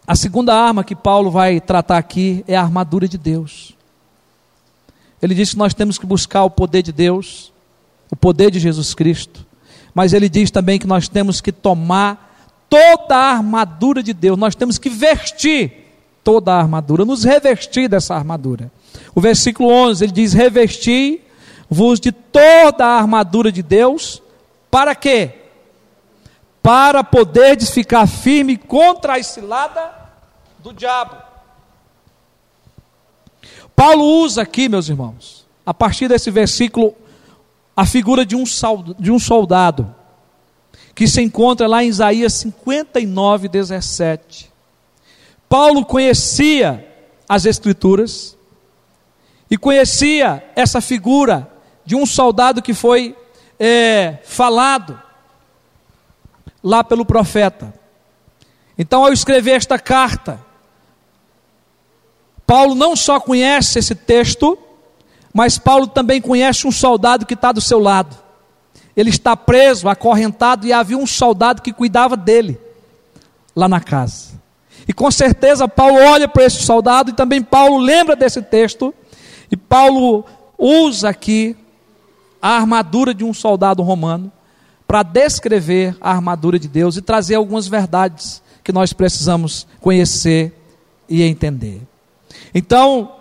[0.07, 3.75] a segunda arma que Paulo vai tratar aqui é a armadura de Deus.
[5.21, 7.53] Ele diz que nós temos que buscar o poder de Deus,
[8.11, 9.47] o poder de Jesus Cristo,
[9.95, 12.29] mas ele diz também que nós temos que tomar
[12.71, 15.88] toda a armadura de Deus, nós temos que vestir
[16.23, 18.71] toda a armadura, nos revestir dessa armadura.
[19.15, 24.23] O versículo 11 ele diz: Revesti-vos de toda a armadura de Deus,
[24.71, 25.35] para quê?
[26.63, 29.93] Para poderdes ficar firme contra a cilada
[30.59, 31.17] do diabo.
[33.75, 36.95] Paulo usa aqui, meus irmãos, a partir desse versículo
[37.77, 38.43] a figura de um,
[38.99, 39.95] de um soldado,
[40.97, 44.48] que se encontra lá em Isaías 59, 17.
[45.49, 46.87] Paulo conhecia
[47.29, 48.37] as Escrituras
[49.51, 51.51] e conhecia essa figura
[51.85, 53.17] de um soldado que foi
[53.59, 55.01] é, falado
[56.63, 57.73] lá pelo profeta.
[58.77, 60.41] Então, ao escrever esta carta,
[62.47, 64.59] Paulo não só conhece esse texto,
[65.33, 68.17] mas Paulo também conhece um soldado que está do seu lado.
[68.97, 72.61] Ele está preso, acorrentado, e havia um soldado que cuidava dele
[73.55, 74.38] lá na casa.
[74.89, 78.95] E com certeza Paulo olha para esse soldado, e também Paulo lembra desse texto,
[79.51, 80.25] e Paulo
[80.57, 81.55] usa aqui
[82.41, 84.33] a armadura de um soldado romano
[84.87, 90.55] para descrever a armadura de Deus e trazer algumas verdades que nós precisamos conhecer
[91.07, 91.83] e entender.
[92.55, 93.13] Então,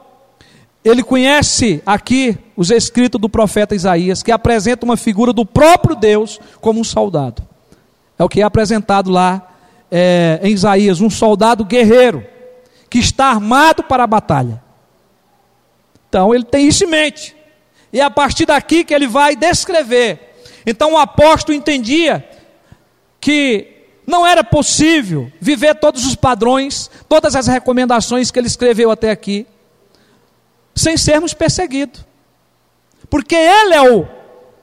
[0.83, 6.39] ele conhece aqui os escritos do profeta Isaías, que apresenta uma figura do próprio Deus
[6.61, 7.43] como um soldado.
[8.17, 9.56] É o que é apresentado lá
[9.91, 12.25] é, em Isaías, um soldado guerreiro,
[12.89, 14.61] que está armado para a batalha.
[16.09, 17.35] Então ele tem isso em mente.
[17.91, 20.35] E é a partir daqui que ele vai descrever.
[20.65, 22.27] Então o apóstolo entendia
[23.19, 23.67] que
[24.05, 29.45] não era possível viver todos os padrões, todas as recomendações que ele escreveu até aqui
[30.73, 32.05] sem sermos perseguidos.
[33.09, 34.05] Porque ele é o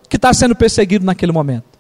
[0.08, 1.73] que está sendo perseguido naquele momento.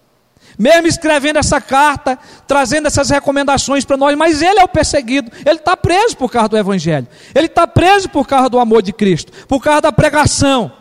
[0.58, 5.58] Mesmo escrevendo essa carta, trazendo essas recomendações para nós, mas ele é o perseguido, ele
[5.58, 9.32] está preso por causa do Evangelho, ele está preso por causa do amor de Cristo,
[9.46, 10.72] por causa da pregação.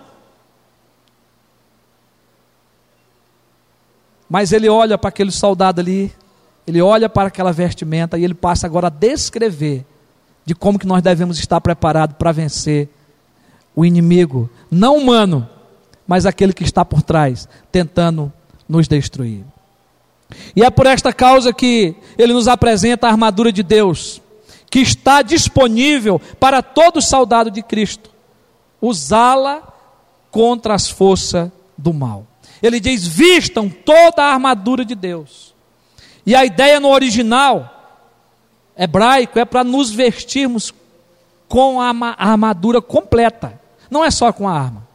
[4.29, 6.13] Mas ele olha para aquele soldado ali,
[6.65, 9.85] ele olha para aquela vestimenta e ele passa agora a descrever
[10.45, 12.89] de como que nós devemos estar preparados para vencer
[13.75, 15.49] o inimigo, não humano,
[16.07, 18.31] mas aquele que está por trás, tentando
[18.67, 19.43] nos destruir.
[20.55, 24.21] E é por esta causa que ele nos apresenta a armadura de Deus,
[24.69, 28.09] que está disponível para todo soldado de Cristo,
[28.81, 29.61] usá-la
[30.31, 32.25] contra as forças do mal.
[32.61, 35.53] Ele diz: vistam toda a armadura de Deus.
[36.25, 37.69] E a ideia no original
[38.77, 40.73] hebraico é para nos vestirmos
[41.47, 43.61] com a armadura completa.
[43.89, 44.87] Não é só com a arma,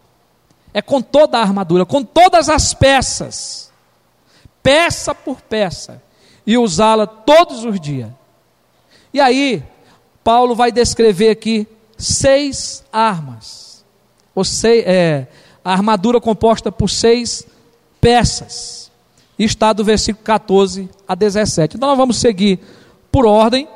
[0.75, 3.68] é com toda a armadura, com todas as peças,
[4.63, 6.03] peça por peça,
[6.47, 8.11] e usá-la todos os dias.
[9.13, 9.63] E aí,
[10.23, 13.85] Paulo vai descrever aqui seis armas,
[14.35, 15.27] ou seis, é,
[15.65, 17.47] a armadura composta por seis
[18.01, 18.91] peças.
[19.39, 21.77] Está do versículo 14 a 17.
[21.77, 22.59] Então nós vamos seguir
[23.13, 23.69] por ordem,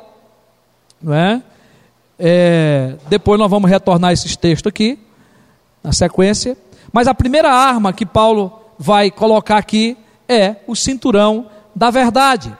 [1.01, 1.41] não é?
[2.19, 4.99] é depois nós vamos retornar esses textos aqui
[5.83, 6.57] na sequência.
[6.91, 9.97] Mas a primeira arma que Paulo vai colocar aqui
[10.27, 12.55] é o cinturão da verdade.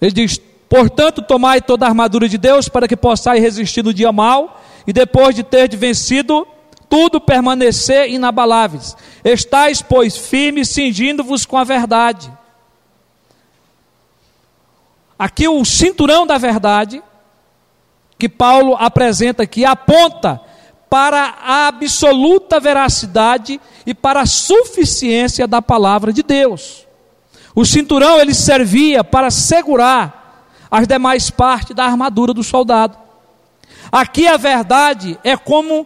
[0.00, 4.12] Ele diz: Portanto, tomai toda a armadura de Deus para que possais resistir no dia
[4.12, 6.46] mal e depois de ter vencido
[6.94, 8.96] contudo permanecer inabaláveis.
[9.24, 12.32] Estais, pois, firmes, cingindo-vos com a verdade.
[15.18, 17.02] Aqui o cinturão da verdade,
[18.16, 20.40] que Paulo apresenta aqui, aponta
[20.94, 26.86] para a absoluta veracidade e para a suficiência da palavra de Deus.
[27.52, 32.96] O cinturão ele servia para segurar as demais partes da armadura do soldado.
[33.90, 35.84] Aqui a verdade é como,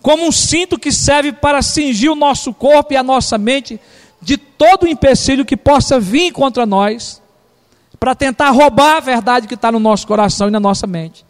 [0.00, 3.78] como um cinto que serve para cingir o nosso corpo e a nossa mente
[4.22, 7.20] de todo o empecilho que possa vir contra nós,
[8.00, 11.26] para tentar roubar a verdade que está no nosso coração e na nossa mente.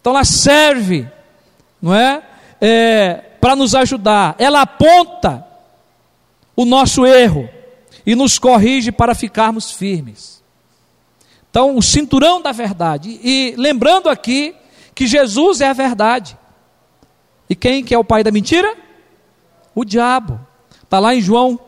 [0.00, 1.08] Então ela serve,
[1.80, 2.24] não é,
[2.68, 4.34] é para nos ajudar.
[4.38, 5.46] Ela aponta
[6.56, 7.48] o nosso erro
[8.04, 10.42] e nos corrige para ficarmos firmes.
[11.48, 13.20] Então, o cinturão da verdade.
[13.22, 14.54] E lembrando aqui
[14.94, 16.36] que Jesus é a verdade.
[17.48, 18.76] E quem que é o pai da mentira?
[19.74, 20.40] O diabo.
[20.82, 21.60] Está lá em João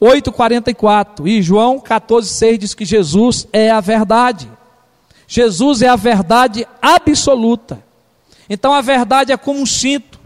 [0.00, 1.26] 8,44.
[1.26, 4.50] E João 14,6 diz que Jesus é a verdade.
[5.26, 7.89] Jesus é a verdade absoluta.
[8.50, 10.18] Então a verdade é como um cinto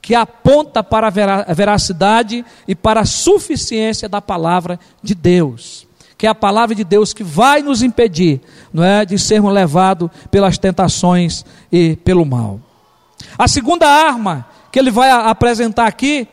[0.00, 5.88] que aponta para a veracidade e para a suficiência da palavra de Deus
[6.18, 8.40] que é a palavra de Deus que vai nos impedir,
[8.72, 12.60] não é, de sermos levados pelas tentações e pelo mal.
[13.38, 16.26] A segunda arma que ele vai apresentar aqui,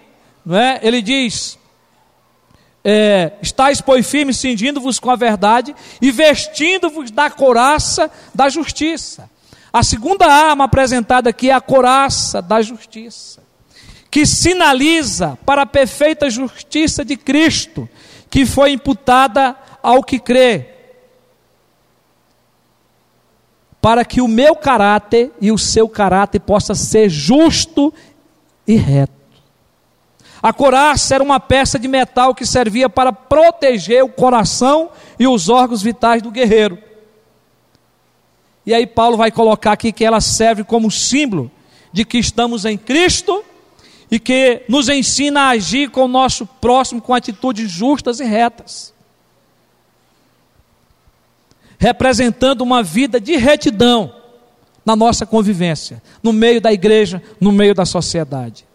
[0.44, 1.60] não é, ele diz:
[2.84, 9.30] é, estáis, pois, firmes, cingindo-vos com a verdade e vestindo-vos da coraça da justiça.
[9.76, 13.44] A segunda arma apresentada aqui é a coraça da justiça,
[14.10, 17.90] que sinaliza para a perfeita justiça de Cristo,
[18.30, 19.54] que foi imputada
[19.84, 20.70] ao que crê,
[23.82, 27.94] para que o meu caráter e o seu caráter possa ser justo
[28.66, 29.12] e reto.
[30.42, 35.50] A coraça era uma peça de metal que servia para proteger o coração e os
[35.50, 36.95] órgãos vitais do guerreiro.
[38.66, 41.52] E aí Paulo vai colocar aqui que ela serve como símbolo
[41.94, 43.44] de que estamos em Cristo
[44.10, 48.96] e que nos ensina a agir com o nosso próximo com atitudes justas e retas
[51.78, 54.14] representando uma vida de retidão
[54.86, 58.66] na nossa convivência, no meio da igreja, no meio da sociedade.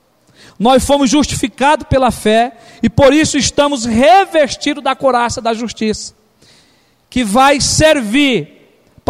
[0.59, 6.15] Nós fomos justificados pela fé e por isso estamos revestidos da coraça da justiça,
[7.09, 8.60] que vai servir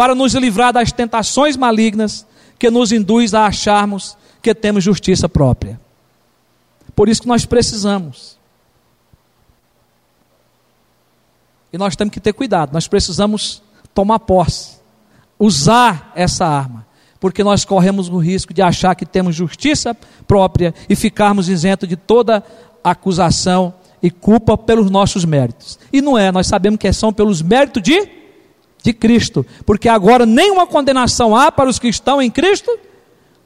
[0.01, 2.25] para nos livrar das tentações malignas
[2.57, 5.79] que nos induz a acharmos que temos justiça própria.
[6.95, 8.35] Por isso que nós precisamos.
[11.71, 13.61] E nós temos que ter cuidado, nós precisamos
[13.93, 14.79] tomar posse,
[15.37, 16.83] usar essa arma,
[17.19, 19.95] porque nós corremos o risco de achar que temos justiça
[20.25, 22.43] própria e ficarmos isentos de toda
[22.83, 23.71] acusação
[24.01, 25.77] e culpa pelos nossos méritos.
[25.93, 28.20] E não é, nós sabemos que são pelos méritos de,
[28.83, 32.71] de Cristo, porque agora nenhuma condenação há para os que estão em Cristo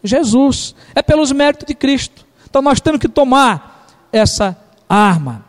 [0.05, 2.25] Jesus, é pelos méritos de Cristo.
[2.49, 4.57] Então nós temos que tomar essa
[4.87, 5.45] arma,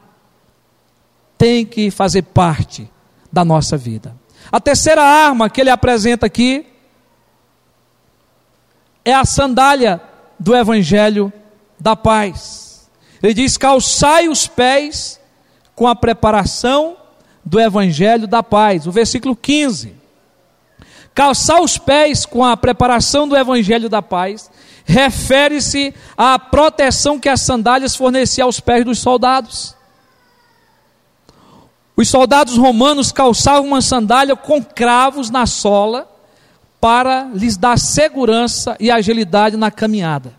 [1.38, 2.90] tem que fazer parte
[3.32, 4.16] da nossa vida.
[4.50, 6.66] A terceira arma que ele apresenta aqui
[9.04, 10.00] é a sandália
[10.38, 11.32] do Evangelho
[11.78, 12.88] da paz.
[13.22, 15.20] Ele diz: calçai os pés
[15.74, 16.96] com a preparação
[17.46, 18.88] do Evangelho da paz.
[18.88, 19.94] O versículo 15.
[21.14, 24.50] Calçar os pés com a preparação do Evangelho da paz
[24.84, 29.74] refere-se à proteção que as sandálias forneciam aos pés dos soldados.
[31.96, 36.06] Os soldados romanos calçavam uma sandália com cravos na sola
[36.78, 40.34] para lhes dar segurança e agilidade na caminhada.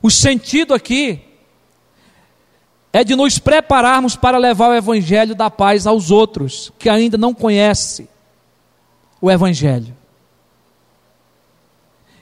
[0.00, 1.25] O sentido aqui
[2.96, 7.34] é de nos prepararmos para levar o evangelho da paz aos outros que ainda não
[7.34, 8.08] conhecem
[9.20, 9.94] o evangelho.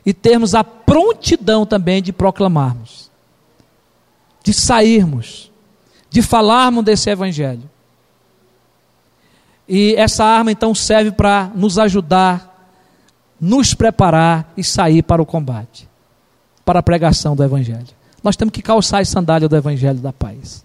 [0.05, 3.09] E termos a prontidão também de proclamarmos,
[4.43, 5.53] de sairmos
[6.11, 7.69] de falarmos desse evangelho.
[9.69, 12.69] E essa arma então serve para nos ajudar,
[13.41, 15.89] nos preparar e sair para o combate,
[16.65, 17.89] para a pregação do evangelho.
[18.23, 20.64] Nós temos que calçar as sandálias do evangelho da paz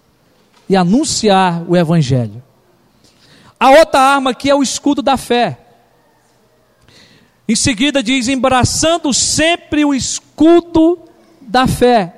[0.70, 2.40] e anunciar o evangelho.
[3.58, 5.58] A outra arma aqui é o escudo da fé.
[7.48, 10.96] Em seguida diz: embraçando sempre o escudo
[11.40, 12.14] da fé.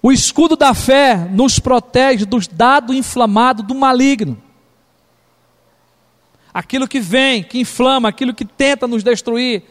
[0.00, 4.40] O escudo da fé nos protege dos dados inflamados do maligno.
[6.54, 9.64] aquilo que vem, que inflama, aquilo que tenta nos destruir.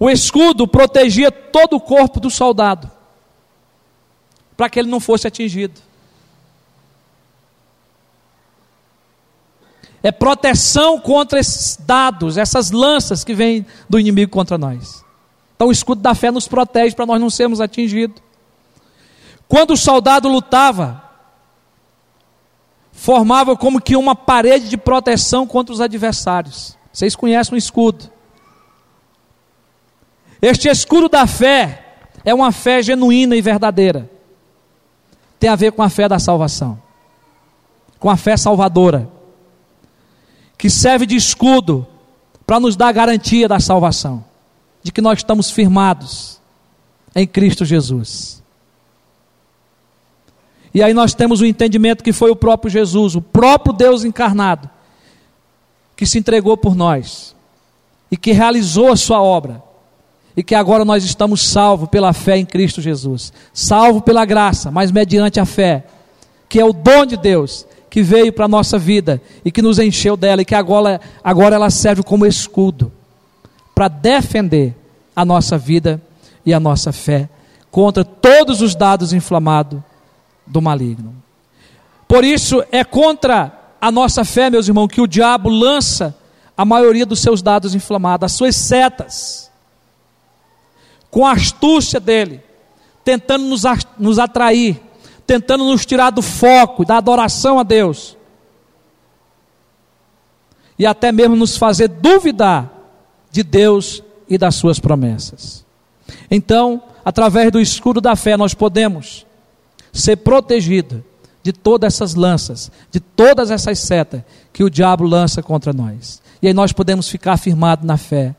[0.00, 2.90] O escudo protegia todo o corpo do soldado,
[4.56, 5.78] para que ele não fosse atingido.
[10.02, 15.04] É proteção contra esses dados, essas lanças que vêm do inimigo contra nós.
[15.54, 18.22] Então o escudo da fé nos protege para nós não sermos atingidos.
[19.46, 21.04] Quando o soldado lutava,
[22.90, 26.78] formava como que uma parede de proteção contra os adversários.
[26.90, 28.10] Vocês conhecem o escudo.
[30.40, 31.84] Este escudo da fé
[32.24, 34.10] é uma fé genuína e verdadeira.
[35.38, 36.80] Tem a ver com a fé da salvação,
[37.98, 39.08] com a fé salvadora,
[40.56, 41.86] que serve de escudo
[42.46, 44.24] para nos dar garantia da salvação,
[44.82, 46.40] de que nós estamos firmados
[47.14, 48.42] em Cristo Jesus.
[50.72, 54.70] E aí nós temos o entendimento que foi o próprio Jesus, o próprio Deus encarnado,
[55.96, 57.34] que se entregou por nós
[58.10, 59.69] e que realizou a sua obra.
[60.36, 63.32] E que agora nós estamos salvos pela fé em Cristo Jesus.
[63.52, 65.84] Salvo pela graça, mas mediante a fé,
[66.48, 69.78] que é o dom de Deus, que veio para a nossa vida e que nos
[69.78, 72.92] encheu dela, e que agora, agora ela serve como escudo
[73.74, 74.74] para defender
[75.14, 76.00] a nossa vida
[76.46, 77.28] e a nossa fé
[77.70, 79.80] contra todos os dados inflamados
[80.46, 81.14] do maligno.
[82.08, 86.16] Por isso, é contra a nossa fé, meus irmãos, que o diabo lança
[86.56, 89.49] a maioria dos seus dados inflamados, as suas setas,
[91.10, 92.42] com a astúcia dele,
[93.04, 93.62] tentando nos,
[93.98, 94.80] nos atrair,
[95.26, 98.16] tentando nos tirar do foco, da adoração a Deus,
[100.78, 102.70] e até mesmo nos fazer duvidar
[103.30, 105.64] de Deus e das suas promessas.
[106.30, 109.26] Então, através do escudo da fé, nós podemos
[109.92, 111.04] ser protegida
[111.42, 116.22] de todas essas lanças, de todas essas setas que o diabo lança contra nós.
[116.42, 118.34] E aí nós podemos ficar firmados na fé,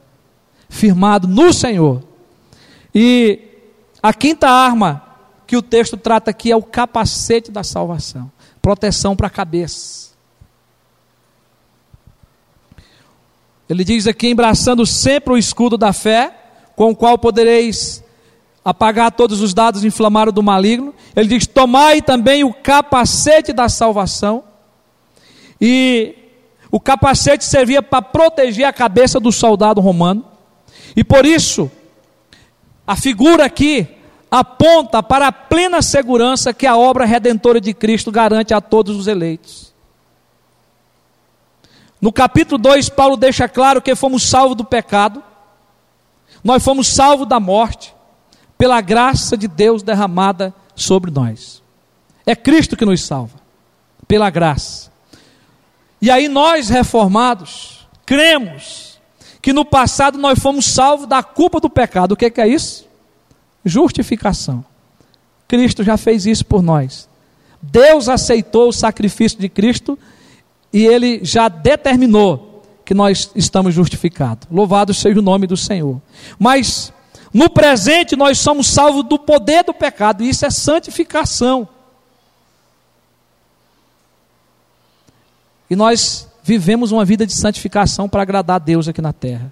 [0.69, 2.01] firmado no Senhor.
[2.93, 3.39] E
[4.01, 5.03] a quinta arma
[5.47, 8.31] que o texto trata aqui é o capacete da salvação
[8.61, 10.11] proteção para a cabeça.
[13.67, 16.33] Ele diz aqui: embraçando sempre o escudo da fé,
[16.75, 18.03] com o qual podereis
[18.63, 20.93] apagar todos os dados inflamados do maligno.
[21.15, 24.43] Ele diz: Tomai também o capacete da salvação.
[25.59, 26.15] E
[26.71, 30.25] o capacete servia para proteger a cabeça do soldado romano.
[30.95, 31.71] E por isso,
[32.85, 33.87] a figura aqui
[34.29, 39.07] aponta para a plena segurança que a obra redentora de Cristo garante a todos os
[39.07, 39.73] eleitos.
[41.99, 45.21] No capítulo 2, Paulo deixa claro que fomos salvos do pecado,
[46.43, 47.93] nós fomos salvos da morte,
[48.57, 51.61] pela graça de Deus derramada sobre nós.
[52.25, 53.39] É Cristo que nos salva,
[54.07, 54.91] pela graça.
[56.01, 58.90] E aí nós, reformados, cremos
[59.41, 62.11] que no passado nós fomos salvos da culpa do pecado.
[62.11, 62.87] O que é, isso?
[63.65, 64.63] Justificação.
[65.47, 67.09] Cristo já fez isso por nós.
[67.61, 69.97] Deus aceitou o sacrifício de Cristo
[70.71, 74.47] e ele já determinou que nós estamos justificados.
[74.51, 76.01] Louvado seja o nome do Senhor.
[76.37, 76.93] Mas
[77.33, 81.67] no presente, nós somos salvos do poder do pecado, e isso é santificação.
[85.69, 89.51] E nós vivemos uma vida de santificação para agradar a Deus aqui na terra.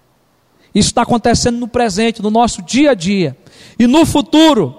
[0.74, 3.36] Isso está acontecendo no presente, no nosso dia a dia.
[3.78, 4.76] E no futuro,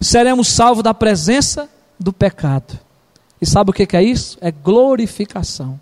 [0.00, 2.78] seremos salvos da presença do pecado.
[3.40, 4.38] E sabe o que é isso?
[4.40, 5.80] É glorificação.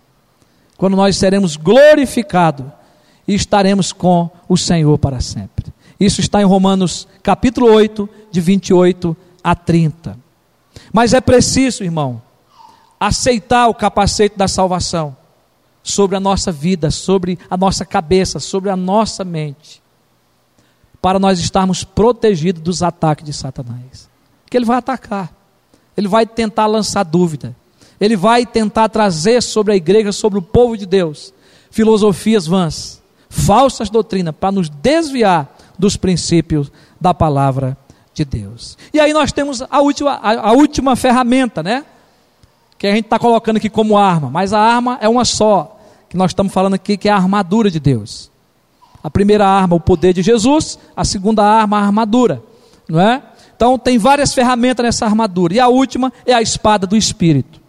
[0.77, 2.65] Quando nós seremos glorificados
[3.27, 5.71] e estaremos com o Senhor para sempre.
[5.99, 10.17] Isso está em Romanos capítulo 8, de 28 a 30.
[10.91, 12.21] Mas é preciso, irmão,
[13.01, 15.17] aceitar o capacete da salvação
[15.81, 19.81] sobre a nossa vida, sobre a nossa cabeça, sobre a nossa mente,
[21.01, 24.07] para nós estarmos protegidos dos ataques de Satanás.
[24.47, 25.33] Que ele vai atacar,
[25.97, 27.55] ele vai tentar lançar dúvida,
[27.99, 31.33] ele vai tentar trazer sobre a igreja, sobre o povo de Deus,
[31.71, 37.77] filosofias vãs falsas doutrinas para nos desviar dos princípios da palavra
[38.13, 38.77] de Deus.
[38.93, 41.85] E aí nós temos a última, a, a última ferramenta, né?
[42.81, 45.77] Que a gente está colocando aqui como arma, mas a arma é uma só,
[46.09, 48.31] que nós estamos falando aqui, que é a armadura de Deus.
[49.03, 52.41] A primeira arma, o poder de Jesus, a segunda arma, a armadura,
[52.89, 53.21] não é?
[53.55, 57.61] Então tem várias ferramentas nessa armadura, e a última é a espada do Espírito.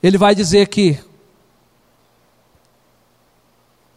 [0.00, 1.00] Ele vai dizer que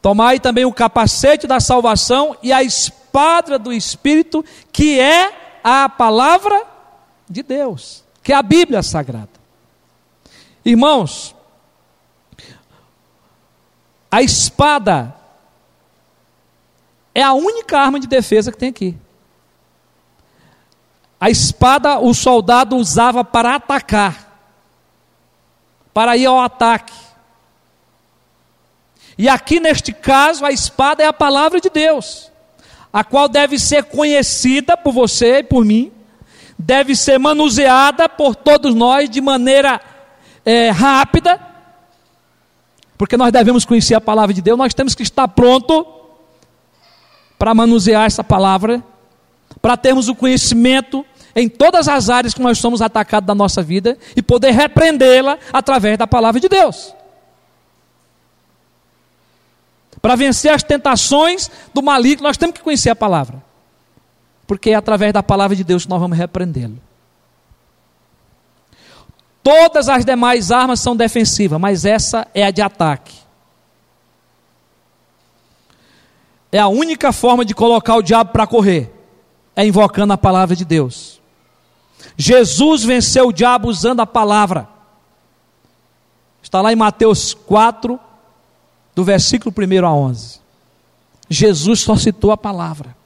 [0.02, 6.71] Tomai também o capacete da salvação e a espada do Espírito, que é a palavra
[7.32, 9.30] de Deus, que é a Bíblia Sagrada.
[10.64, 11.36] Irmãos,
[14.12, 15.16] a espada
[17.16, 18.98] é a única arma de defesa que tem aqui.
[21.20, 24.40] A espada o soldado usava para atacar,
[25.94, 26.94] para ir ao ataque.
[29.18, 32.32] E aqui neste caso, a espada é a palavra de Deus,
[32.92, 35.92] a qual deve ser conhecida por você e por mim,
[36.62, 39.82] deve ser manuseada por todos nós de maneira
[40.46, 41.40] é, rápida,
[42.98, 45.86] porque nós devemos conhecer a palavra de Deus, nós temos que estar pronto
[47.38, 48.84] para manusear essa palavra,
[49.62, 51.04] para termos o conhecimento
[51.36, 55.98] em todas as áreas que nós somos atacados da nossa vida e poder repreendê-la através
[55.98, 56.94] da palavra de Deus.
[60.02, 63.51] Para vencer as tentações do maligno, nós temos que conhecer a palavra.
[64.52, 66.78] Porque é através da palavra de Deus que nós vamos repreendê-lo.
[69.42, 73.16] Todas as demais armas são defensivas, mas essa é a de ataque.
[76.52, 78.94] É a única forma de colocar o diabo para correr,
[79.56, 81.22] é invocando a palavra de Deus.
[82.18, 84.68] Jesus venceu o diabo usando a palavra.
[86.44, 87.98] Está lá em Mateus 4,
[88.94, 90.42] do versículo 1 a 11.
[91.30, 93.00] Jesus só citou a palavra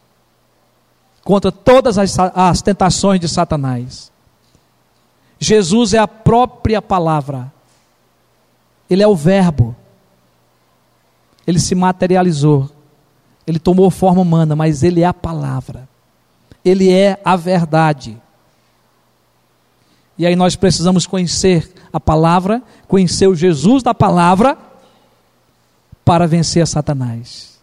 [1.26, 4.11] contra todas as, as tentações de Satanás.
[5.39, 7.51] Jesus é a própria palavra,
[8.88, 9.76] Ele é o Verbo,
[11.45, 12.69] Ele se materializou,
[13.45, 15.89] Ele tomou forma humana, mas Ele é a palavra,
[16.63, 18.21] Ele é a verdade.
[20.17, 24.55] E aí nós precisamos conhecer a palavra, conhecer o Jesus da palavra
[26.05, 27.59] para vencer a Satanás.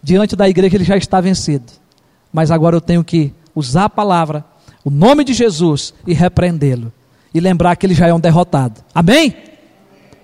[0.00, 1.85] Diante da igreja ele já está vencido.
[2.32, 4.44] Mas agora eu tenho que usar a palavra,
[4.84, 6.92] o nome de Jesus e repreendê-lo.
[7.32, 8.82] E lembrar que ele já é um derrotado.
[8.94, 9.36] Amém?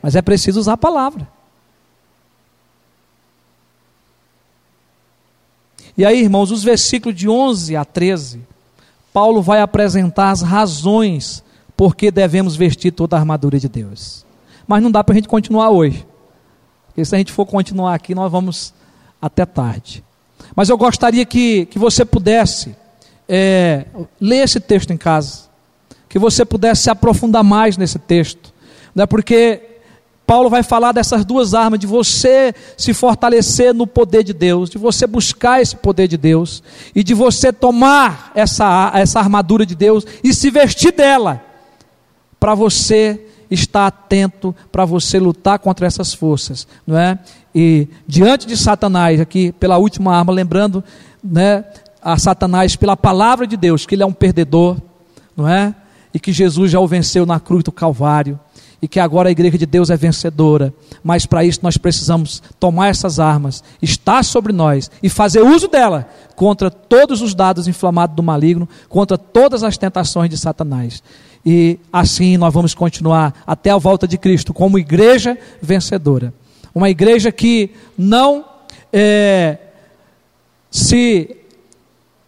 [0.03, 1.29] Mas é preciso usar a palavra.
[5.97, 8.41] E aí, irmãos, os versículos de 11 a 13,
[9.13, 11.45] Paulo vai apresentar as razões
[11.77, 14.25] por que devemos vestir toda a armadura de Deus.
[14.67, 16.07] Mas não dá para a gente continuar hoje.
[16.87, 18.73] Porque se a gente for continuar aqui, nós vamos
[19.21, 20.03] até tarde.
[20.55, 22.75] Mas eu gostaria que, que você pudesse
[23.29, 23.87] é,
[24.21, 25.45] ler esse texto em casa,
[26.09, 28.53] que você pudesse se aprofundar mais nesse texto,
[28.95, 29.61] né, porque
[30.27, 34.79] Paulo vai falar dessas duas armas, de você se fortalecer no poder de Deus, de
[34.79, 36.63] você buscar esse poder de Deus,
[36.95, 41.43] e de você tomar essa, essa armadura de Deus e se vestir dela,
[42.39, 43.21] para você
[43.53, 47.19] estar atento para você lutar contra essas forças, não é?
[47.55, 50.83] E diante de Satanás, aqui pela última arma, lembrando,
[51.23, 51.65] né,
[52.03, 54.79] a Satanás pela palavra de Deus, que ele é um perdedor,
[55.37, 55.75] não é?
[56.15, 58.39] E que Jesus já o venceu na cruz do Calvário
[58.83, 60.75] e que agora a igreja de Deus é vencedora,
[61.05, 66.09] mas para isso nós precisamos tomar essas armas, estar sobre nós e fazer uso dela
[66.35, 71.01] contra todos os dados inflamados do maligno, contra todas as tentações de Satanás.
[71.45, 76.33] E assim nós vamos continuar até a volta de Cristo como igreja vencedora.
[76.75, 78.45] Uma igreja que não
[78.93, 79.59] é,
[80.71, 81.37] se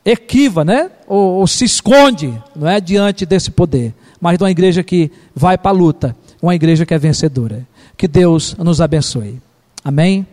[0.05, 0.91] equiva, né?
[1.07, 5.57] Ou, ou, se esconde, não é, diante desse poder, mas de uma igreja que vai
[5.57, 7.67] para a luta uma igreja que é vencedora.
[7.97, 9.41] Que Deus nos abençoe.
[9.83, 10.27] Amém?